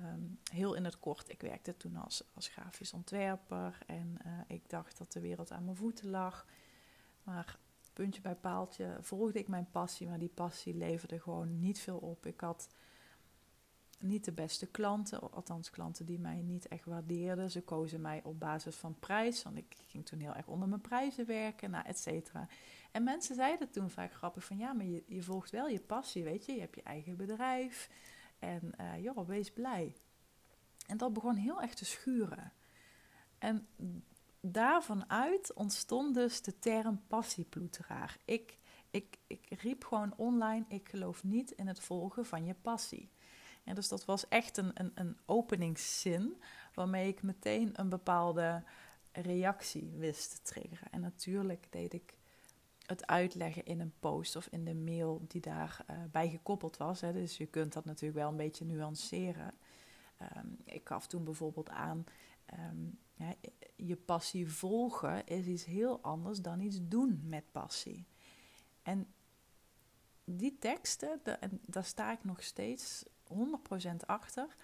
Um, 0.01 0.39
heel 0.53 0.75
in 0.75 0.85
het 0.85 0.99
kort, 0.99 1.29
ik 1.29 1.41
werkte 1.41 1.77
toen 1.77 1.97
als, 1.97 2.25
als 2.35 2.49
grafisch 2.49 2.93
ontwerper 2.93 3.79
en 3.87 4.19
uh, 4.27 4.33
ik 4.47 4.71
dacht 4.71 4.99
dat 4.99 5.13
de 5.13 5.21
wereld 5.21 5.53
aan 5.53 5.65
mijn 5.65 5.77
voeten 5.77 6.11
lag. 6.11 6.47
Maar 7.23 7.59
puntje 7.99 8.21
bij 8.21 8.35
paaltje 8.35 8.97
volgde 9.01 9.39
ik 9.39 9.49
mijn 9.49 9.71
passie, 9.71 10.09
maar 10.09 10.19
die 10.19 10.29
passie 10.29 10.75
leverde 10.75 11.21
gewoon 11.21 11.61
niet 11.61 11.79
veel 11.79 11.99
op. 11.99 12.27
Ik 12.27 12.41
had 12.41 12.69
niet 13.99 14.25
de 14.25 14.33
beste 14.33 14.67
klanten, 14.67 15.33
althans 15.33 15.71
klanten 15.71 16.07
die 16.07 16.19
mij 16.19 16.43
niet 16.43 16.69
echt 16.69 16.85
waardeerden. 16.85 17.51
Ze 17.51 17.63
kozen 17.63 18.01
mij 18.01 18.23
op 18.25 18.41
basis 18.41 18.77
van 18.77 18.99
prijs, 18.99 19.43
want 19.43 19.57
ik 19.57 19.77
ging 19.87 20.07
toen 20.07 20.19
heel 20.19 20.35
erg 20.35 20.47
onder 20.47 20.69
mijn 20.69 20.81
prijzen 20.81 21.27
werken, 21.27 21.71
nou, 21.71 21.87
et 21.87 21.99
cetera. 21.99 22.49
En 22.91 23.03
mensen 23.03 23.35
zeiden 23.35 23.71
toen 23.71 23.91
vaak 23.91 24.13
grappig 24.13 24.45
van 24.45 24.57
ja, 24.57 24.73
maar 24.73 24.87
je, 24.87 25.05
je 25.07 25.23
volgt 25.23 25.51
wel 25.51 25.69
je 25.69 25.81
passie, 25.81 26.25
weet 26.25 26.47
je. 26.47 26.53
Je 26.53 26.61
hebt 26.61 26.75
je 26.75 26.83
eigen 26.83 27.17
bedrijf 27.17 27.91
en 28.39 28.73
uh, 28.81 29.03
joh, 29.03 29.27
wees 29.27 29.53
blij. 29.53 29.97
En 30.87 30.97
dat 30.97 31.13
begon 31.13 31.35
heel 31.35 31.63
erg 31.63 31.75
te 31.75 31.85
schuren. 31.85 32.53
En 33.39 33.67
daarvan 34.41 35.11
uit 35.11 35.53
ontstond 35.53 36.15
dus 36.15 36.43
de 36.43 36.59
term 36.59 37.03
passieploeteraar. 37.07 38.19
Ik, 38.25 38.59
ik, 38.91 39.19
ik 39.27 39.61
riep 39.61 39.85
gewoon 39.85 40.15
online, 40.17 40.65
ik 40.69 40.89
geloof 40.89 41.25
niet 41.25 41.51
in 41.51 41.67
het 41.67 41.81
volgen 41.81 42.27
van 42.27 42.45
je 42.45 42.55
passie. 42.55 43.11
En 43.65 43.75
dus 43.75 43.89
dat 43.89 44.05
was 44.05 44.29
echt 44.29 44.57
een, 44.57 44.71
een, 44.75 44.93
een 44.95 45.17
openingszin 45.27 46.43
waarmee 46.75 47.09
ik 47.09 47.23
meteen 47.23 47.71
een 47.73 47.89
bepaalde 47.89 48.63
reactie 49.13 49.93
wist 49.97 50.31
te 50.31 50.43
triggeren. 50.43 50.91
En 50.91 51.01
natuurlijk 51.01 51.67
deed 51.71 51.93
ik 51.93 52.17
het 52.87 53.07
uitleggen 53.07 53.65
in 53.65 53.81
een 53.81 53.93
post 54.01 54.37
of 54.37 54.47
in 54.51 54.65
de 54.65 54.75
mail 54.75 55.25
die 55.29 55.41
daarbij 55.41 55.97
uh, 55.97 56.03
bij 56.11 56.29
gekoppeld 56.29 56.77
was. 56.77 57.01
Hè. 57.01 57.13
Dus 57.13 57.37
je 57.37 57.47
kunt 57.47 57.73
dat 57.73 57.85
natuurlijk 57.85 58.19
wel 58.19 58.29
een 58.29 58.37
beetje 58.37 58.65
nuanceren. 58.65 59.55
Um, 60.37 60.59
ik 60.65 60.89
gaf 60.89 61.07
toen 61.07 61.25
bijvoorbeeld 61.25 61.69
aan, 61.69 62.05
um, 62.53 62.99
ja, 63.15 63.35
je 63.77 63.97
passie 63.97 64.51
volgen 64.53 65.27
is 65.27 65.47
iets 65.47 65.65
heel 65.65 66.01
anders 66.03 66.41
dan 66.41 66.61
iets 66.61 66.79
doen 66.83 67.21
met 67.25 67.53
passie. 67.53 68.07
En 68.83 69.07
die 70.25 70.59
teksten, 70.59 71.21
de, 71.23 71.39
daar 71.67 71.85
sta 71.85 72.13
ik 72.13 72.25
nog 72.25 72.43
steeds 72.43 73.05
100% 73.33 73.37
achter. 74.07 74.55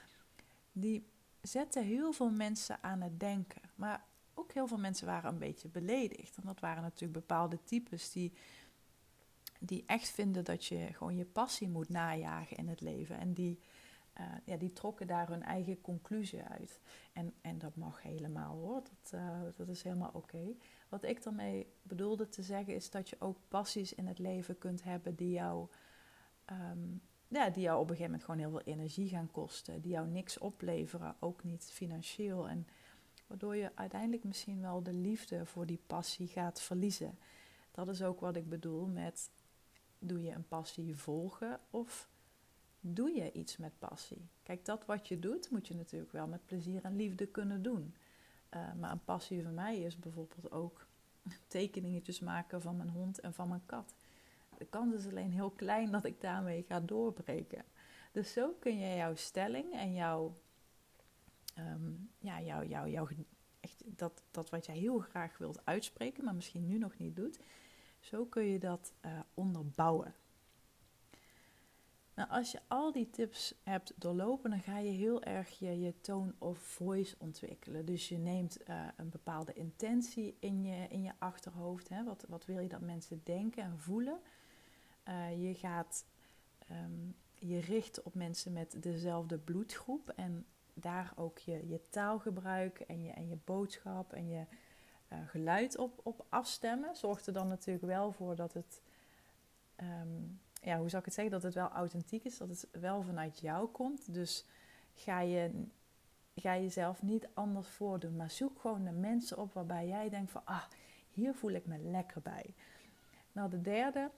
Die 0.73 1.07
zetten 1.41 1.85
heel 1.85 2.13
veel 2.13 2.31
mensen 2.31 2.83
aan 2.83 3.01
het 3.01 3.21
denken. 3.21 3.63
Maar 3.75 4.05
ook 4.35 4.53
heel 4.53 4.67
veel 4.67 4.79
mensen 4.79 5.07
waren 5.07 5.33
een 5.33 5.39
beetje 5.39 5.69
beledigd. 5.69 6.37
En 6.37 6.43
dat 6.47 6.61
waren 6.61 6.83
natuurlijk 6.83 7.13
bepaalde 7.13 7.59
types 7.65 8.13
die, 8.13 8.33
die 9.61 9.85
echt 9.87 10.09
vinden 10.09 10.45
dat 10.45 10.65
je 10.65 10.89
gewoon 10.93 11.17
je 11.17 11.25
passie 11.25 11.69
moet 11.69 11.89
najagen 11.89 12.57
in 12.57 12.69
het 12.69 12.81
leven. 12.81 13.19
En 13.19 13.33
die, 13.33 13.59
uh, 14.21 14.25
ja, 14.45 14.57
die 14.57 14.73
trokken 14.73 15.07
daar 15.07 15.29
hun 15.29 15.43
eigen 15.43 15.81
conclusie 15.81 16.43
uit. 16.43 16.81
En, 17.13 17.35
en 17.41 17.59
dat 17.59 17.77
mag 17.77 18.03
helemaal 18.03 18.57
hoor, 18.57 18.83
dat, 18.83 19.21
uh, 19.21 19.41
dat 19.57 19.69
is 19.69 19.83
helemaal 19.83 20.11
oké. 20.13 20.55
Wat 20.89 21.03
ik 21.05 21.23
daarmee 21.23 21.67
bedoelde 21.83 22.29
te 22.29 22.43
zeggen 22.43 22.75
is 22.75 22.91
dat 22.91 23.09
je 23.09 23.17
ook 23.19 23.39
passies 23.49 23.95
in 23.95 24.07
het 24.07 24.19
leven 24.19 24.59
kunt 24.59 24.83
hebben 24.83 25.15
die 25.15 25.31
jou 25.31 25.69
um, 26.51 27.03
ja, 27.29 27.51
die 27.51 27.63
jou 27.63 27.81
op 27.81 27.91
een 27.91 27.97
gegeven 27.97 28.11
moment 28.11 28.25
gewoon 28.25 28.41
heel 28.41 28.51
veel 28.51 28.75
energie 28.75 29.09
gaan 29.09 29.31
kosten. 29.31 29.81
Die 29.81 29.91
jou 29.91 30.09
niks 30.09 30.39
opleveren, 30.39 31.17
ook 31.21 31.45
niet 31.45 31.65
financieel. 31.73 32.49
En 32.49 32.67
waardoor 33.27 33.57
je 33.57 33.71
uiteindelijk 33.75 34.25
misschien 34.25 34.61
wel 34.61 34.83
de 34.83 34.93
liefde 34.93 35.47
voor 35.47 35.67
die 35.67 35.81
passie 35.87 36.29
gaat 36.29 36.63
verliezen. 36.63 37.19
Dat 37.71 37.89
is 37.89 38.03
ook 38.03 38.21
wat 38.21 38.37
ik 38.37 38.49
bedoel 38.49 38.87
met 38.87 39.31
doe 39.99 40.23
je 40.23 40.31
een 40.31 40.49
passie 40.49 40.97
volgen 40.97 41.61
of 41.71 42.09
doe 42.87 43.11
je 43.11 43.33
iets 43.33 43.57
met 43.57 43.79
passie? 43.79 44.29
Kijk, 44.43 44.65
dat 44.65 44.87
wat 44.87 45.09
je 45.09 45.19
doet, 45.19 45.51
moet 45.51 45.69
je 45.69 45.75
natuurlijk 45.75 46.13
wel 46.13 46.27
met 46.27 46.47
plezier 46.47 46.85
en 46.85 46.97
liefde 46.97 47.27
kunnen 47.27 47.63
doen. 47.63 47.95
Uh, 48.51 48.73
maar 48.81 48.91
een 48.91 49.05
passie 49.05 49.43
voor 49.43 49.53
mij 49.53 49.79
is 49.79 49.99
bijvoorbeeld 49.99 50.53
ook 50.53 50.87
tekeningetjes 51.49 52.21
maken 52.21 52.63
van 52.63 52.77
mijn 52.77 52.89
hond 52.89 53.21
en 53.21 53.35
van 53.35 53.49
mijn 53.49 53.67
kat. 53.67 53.95
De 54.59 54.65
kans 54.65 54.95
is 54.95 55.07
alleen 55.07 55.33
heel 55.33 55.51
klein 55.51 55.91
dat 55.91 56.05
ik 56.05 56.21
daarmee 56.21 56.63
ga 56.63 56.81
doorbreken. 56.81 57.65
Dus 58.13 58.33
zo 58.33 58.55
kun 58.59 58.79
je 58.79 58.97
jouw 58.97 59.15
stelling 59.15 59.73
en 59.73 59.95
jouw, 59.95 60.35
ehm, 61.55 61.93
ja, 62.19 62.41
jouw, 62.41 62.87
jouw, 62.87 63.09
echt 63.61 63.83
dat, 63.87 64.23
dat 64.31 64.51
wat 64.51 64.67
jij 64.67 64.77
heel 64.77 64.99
graag 64.99 65.39
wilt 65.39 65.67
uitspreken, 65.67 66.25
maar 66.25 66.35
misschien 66.35 66.67
nu 66.67 66.79
nog 66.79 66.99
niet 66.99 67.17
doet, 67.17 67.39
zo 68.01 68.25
kun 68.25 68.45
je 68.45 68.59
dat 68.59 68.93
uh, 69.05 69.21
onderbouwen. 69.35 70.15
Nou, 72.15 72.31
als 72.31 72.53
je 72.53 72.61
al 72.69 72.93
die 72.93 73.11
tips 73.11 73.55
hebt 73.63 73.93
doorlopen, 73.97 74.51
dan 74.51 74.61
ga 74.61 74.79
je 74.79 74.91
heel 74.91 75.23
erg 75.23 75.59
je, 75.59 75.81
je 75.81 76.01
tone 76.01 76.35
of 76.39 76.59
voice 76.59 77.17
ontwikkelen. 77.19 77.85
Dus 77.85 78.09
je 78.09 78.19
neemt 78.19 78.59
uh, 78.69 78.89
een 78.97 79.09
bepaalde 79.09 79.53
intentie 79.53 80.37
in 80.39 80.65
je, 80.65 80.87
in 80.89 81.03
je 81.03 81.13
achterhoofd. 81.19 81.89
Hè? 81.89 82.05
Wat, 82.05 82.25
wat 82.29 82.45
wil 82.45 82.59
je 82.59 82.69
dat 82.69 82.81
mensen 82.81 83.21
denken 83.25 83.63
en 83.63 83.79
voelen? 83.79 84.21
Uh, 85.09 85.43
je 85.43 85.55
gaat 85.55 86.05
um, 86.71 87.15
je 87.35 87.61
richten 87.61 88.07
op 88.07 88.15
mensen 88.15 88.53
met 88.53 88.83
dezelfde 88.83 89.39
bloedgroep 89.39 90.09
en 90.09 90.47
daar 90.75 91.13
ook 91.17 91.39
je, 91.39 91.69
je 91.69 91.81
taalgebruik 91.91 92.81
en 92.81 93.03
je, 93.03 93.13
en 93.13 93.29
je 93.29 93.39
boodschap 93.45 94.13
en 94.13 94.29
je 94.29 94.45
uh, 95.13 95.19
geluid 95.27 95.79
op, 95.79 96.01
op 96.03 96.27
afstemmen. 96.29 96.97
Zorgt 96.97 97.27
er 97.27 97.33
dan 97.33 97.49
natuurlijk 97.49 97.87
wel 97.87 98.13
voor 98.13 98.37
dat 98.37 98.53
het 98.53 98.83
um, 99.77 100.41
ja, 100.65 100.79
hoe 100.79 100.89
zou 100.89 100.99
ik 100.99 101.05
het 101.05 101.15
zeggen, 101.15 101.33
dat 101.33 101.43
het 101.43 101.55
wel 101.55 101.69
authentiek 101.69 102.25
is, 102.25 102.39
dat 102.39 102.49
het 102.49 102.69
wel 102.73 103.03
vanuit 103.03 103.39
jou 103.39 103.69
komt. 103.69 104.15
Dus 104.15 104.45
ga 104.95 105.21
je, 105.21 105.67
ga 106.35 106.57
jezelf 106.57 107.03
niet 107.03 107.29
anders 107.35 107.69
voordoen, 107.69 108.17
maar 108.17 108.31
zoek 108.31 108.61
gewoon 108.61 108.85
de 108.85 108.93
mensen 108.93 109.39
op 109.39 109.53
waarbij 109.53 109.87
jij 109.87 110.09
denkt 110.09 110.31
van, 110.31 110.43
ah, 110.45 110.65
hier 111.11 111.35
voel 111.35 111.51
ik 111.51 111.67
me 111.67 111.79
lekker 111.79 112.23
bij. 112.23 112.55
Nou, 113.33 113.51
de 113.51 113.61
derde, 113.61 114.11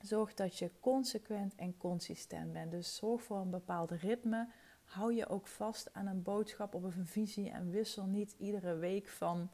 zorg 0.00 0.34
dat 0.34 0.58
je 0.58 0.70
consequent 0.80 1.54
en 1.54 1.76
consistent 1.76 2.52
bent. 2.52 2.70
Dus 2.70 2.96
zorg 2.96 3.22
voor 3.22 3.38
een 3.38 3.50
bepaald 3.50 3.90
ritme. 3.90 4.48
Hou 4.84 5.14
je 5.14 5.28
ook 5.28 5.46
vast 5.46 5.94
aan 5.94 6.06
een 6.06 6.22
boodschap 6.22 6.74
of 6.74 6.96
een 6.96 7.06
visie 7.06 7.50
en 7.50 7.70
wissel 7.70 8.06
niet 8.06 8.34
iedere 8.38 8.76
week 8.76 9.08
van, 9.08 9.50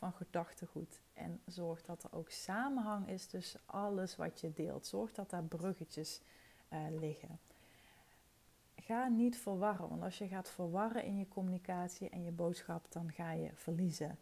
van 0.00 0.12
gedachtegoed. 0.12 1.00
En 1.12 1.40
zorg 1.46 1.82
dat 1.82 2.02
er 2.02 2.12
ook 2.12 2.30
samenhang 2.30 3.08
is 3.08 3.26
tussen 3.26 3.60
alles 3.66 4.16
wat 4.16 4.40
je 4.40 4.52
deelt. 4.52 4.86
Zorg 4.86 5.12
dat 5.12 5.30
daar 5.30 5.44
bruggetjes 5.44 6.20
uh, 6.72 6.78
liggen. 7.00 7.38
Ga 8.76 9.08
niet 9.08 9.38
verwarren, 9.38 9.88
want 9.88 10.02
als 10.02 10.18
je 10.18 10.28
gaat 10.28 10.50
verwarren 10.50 11.04
in 11.04 11.18
je 11.18 11.28
communicatie 11.28 12.08
en 12.08 12.22
je 12.22 12.30
boodschap, 12.30 12.92
dan 12.92 13.12
ga 13.12 13.32
je 13.32 13.50
verliezen. 13.54 14.18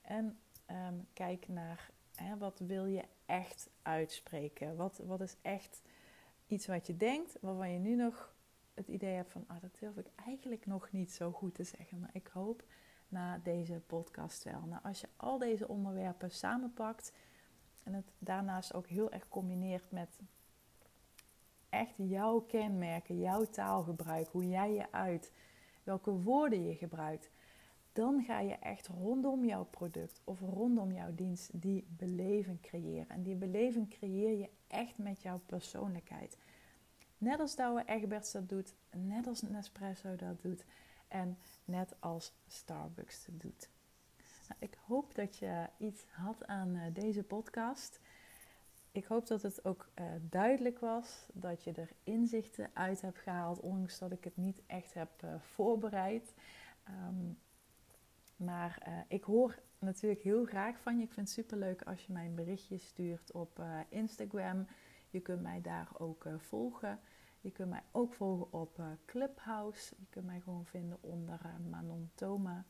En 0.00 0.38
um, 0.70 1.06
kijk 1.12 1.48
naar 1.48 1.90
hè, 2.14 2.36
wat 2.36 2.58
wil 2.58 2.86
je 2.86 3.04
echt 3.26 3.70
uitspreken? 3.82 4.76
Wat, 4.76 5.00
wat 5.06 5.20
is 5.20 5.36
echt 5.42 5.82
iets 6.46 6.66
wat 6.66 6.86
je 6.86 6.96
denkt, 6.96 7.36
waarvan 7.40 7.70
je 7.70 7.78
nu 7.78 7.94
nog 7.94 8.34
het 8.74 8.88
idee 8.88 9.14
hebt 9.14 9.32
van, 9.32 9.44
ah, 9.46 9.60
dat 9.60 9.78
durf 9.78 9.96
ik 9.96 10.06
eigenlijk 10.26 10.66
nog 10.66 10.92
niet 10.92 11.12
zo 11.12 11.32
goed 11.32 11.54
te 11.54 11.64
zeggen. 11.64 12.00
Maar 12.00 12.10
ik 12.12 12.26
hoop 12.26 12.64
na 13.10 13.38
deze 13.42 13.80
podcast 13.86 14.44
wel. 14.44 14.60
Nou, 14.66 14.82
als 14.82 15.00
je 15.00 15.08
al 15.16 15.38
deze 15.38 15.68
onderwerpen 15.68 16.30
samenpakt 16.30 17.12
en 17.82 17.94
het 17.94 18.12
daarnaast 18.18 18.74
ook 18.74 18.86
heel 18.86 19.10
erg 19.12 19.28
combineert 19.28 19.90
met 19.90 20.20
echt 21.68 21.94
jouw 21.96 22.40
kenmerken, 22.40 23.18
jouw 23.18 23.44
taalgebruik, 23.44 24.28
hoe 24.28 24.48
jij 24.48 24.72
je 24.72 24.92
uit, 24.92 25.32
welke 25.82 26.10
woorden 26.10 26.64
je 26.68 26.74
gebruikt, 26.74 27.30
dan 27.92 28.22
ga 28.22 28.40
je 28.40 28.54
echt 28.54 28.86
rondom 28.86 29.44
jouw 29.44 29.64
product 29.64 30.20
of 30.24 30.40
rondom 30.40 30.92
jouw 30.92 31.14
dienst 31.14 31.60
die 31.60 31.86
beleving 31.88 32.60
creëren. 32.60 33.08
En 33.08 33.22
die 33.22 33.34
beleving 33.34 33.88
creëer 33.88 34.38
je 34.38 34.50
echt 34.66 34.98
met 34.98 35.22
jouw 35.22 35.40
persoonlijkheid. 35.46 36.38
Net 37.18 37.40
als 37.40 37.56
Douwe 37.56 37.82
Egberts 37.86 38.32
dat 38.32 38.48
doet, 38.48 38.74
net 38.90 39.26
als 39.26 39.42
Nespresso 39.42 40.16
dat 40.16 40.42
doet. 40.42 40.64
En 41.10 41.38
net 41.64 41.94
als 41.98 42.32
Starbucks 42.46 43.26
doet. 43.30 43.68
Nou, 44.48 44.60
ik 44.60 44.76
hoop 44.86 45.14
dat 45.14 45.36
je 45.36 45.66
iets 45.78 46.04
had 46.10 46.46
aan 46.46 46.74
uh, 46.74 46.82
deze 46.92 47.22
podcast. 47.22 48.00
Ik 48.92 49.04
hoop 49.04 49.26
dat 49.26 49.42
het 49.42 49.64
ook 49.64 49.88
uh, 49.94 50.04
duidelijk 50.20 50.78
was, 50.78 51.26
dat 51.32 51.64
je 51.64 51.72
er 51.72 51.90
inzichten 52.04 52.70
uit 52.72 53.00
hebt 53.00 53.18
gehaald, 53.18 53.60
ondanks 53.60 53.98
dat 53.98 54.12
ik 54.12 54.24
het 54.24 54.36
niet 54.36 54.60
echt 54.66 54.94
heb 54.94 55.22
uh, 55.24 55.34
voorbereid. 55.40 56.34
Um, 56.88 57.38
maar 58.36 59.04
ik 59.08 59.24
hoor 59.24 59.58
natuurlijk 59.78 60.22
heel 60.22 60.44
graag 60.44 60.80
van 60.80 60.96
je. 60.98 61.02
Ik 61.02 61.12
vind 61.12 61.26
het 61.26 61.36
super 61.36 61.56
leuk 61.58 61.82
als 61.82 62.06
je 62.06 62.12
mij 62.12 62.26
een 62.26 62.34
berichtje 62.34 62.78
stuurt 62.78 63.32
op 63.32 63.62
Instagram. 63.88 64.66
Je 65.10 65.20
kunt 65.20 65.42
mij 65.42 65.60
daar 65.60 65.88
ook 65.98 66.26
volgen. 66.36 67.00
Je 67.40 67.50
kunt 67.50 67.68
mij 67.68 67.82
ook 67.90 68.12
volgen 68.12 68.52
op 68.52 68.78
uh, 68.78 68.86
Clubhouse. 69.06 69.94
Je 69.98 70.06
kunt 70.10 70.26
mij 70.26 70.40
gewoon 70.40 70.66
vinden 70.66 70.98
onder 71.00 71.40
uh, 71.44 71.70
Manon 71.70 72.10
Thoma. 72.14 72.64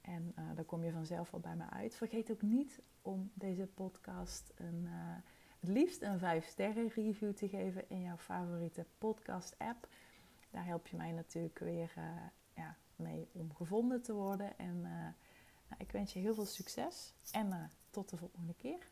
En 0.00 0.32
uh, 0.38 0.44
daar 0.54 0.64
kom 0.64 0.84
je 0.84 0.92
vanzelf 0.92 1.32
al 1.32 1.40
bij 1.40 1.56
me 1.56 1.70
uit. 1.70 1.94
Vergeet 1.94 2.30
ook 2.30 2.42
niet 2.42 2.80
om 3.02 3.30
deze 3.34 3.66
podcast 3.66 4.52
een, 4.56 4.86
het 5.60 5.68
liefst 5.68 6.02
een 6.02 6.18
5 6.18 6.46
sterren 6.46 6.88
review 6.88 7.32
te 7.32 7.48
geven 7.48 7.88
in 7.88 8.00
jouw 8.00 8.16
favoriete 8.16 8.86
podcast 8.98 9.54
app. 9.58 9.88
Daar 10.50 10.66
help 10.66 10.86
je 10.86 10.96
mij 10.96 11.12
natuurlijk 11.12 11.58
weer 11.58 11.92
ja, 12.54 12.76
mee 12.96 13.28
om 13.32 13.54
gevonden 13.54 14.02
te 14.02 14.12
worden. 14.12 14.58
En 14.58 14.80
nou, 14.80 15.78
ik 15.78 15.92
wens 15.92 16.12
je 16.12 16.18
heel 16.18 16.34
veel 16.34 16.44
succes 16.44 17.14
en 17.30 17.70
tot 17.90 18.08
de 18.08 18.16
volgende 18.16 18.54
keer. 18.54 18.91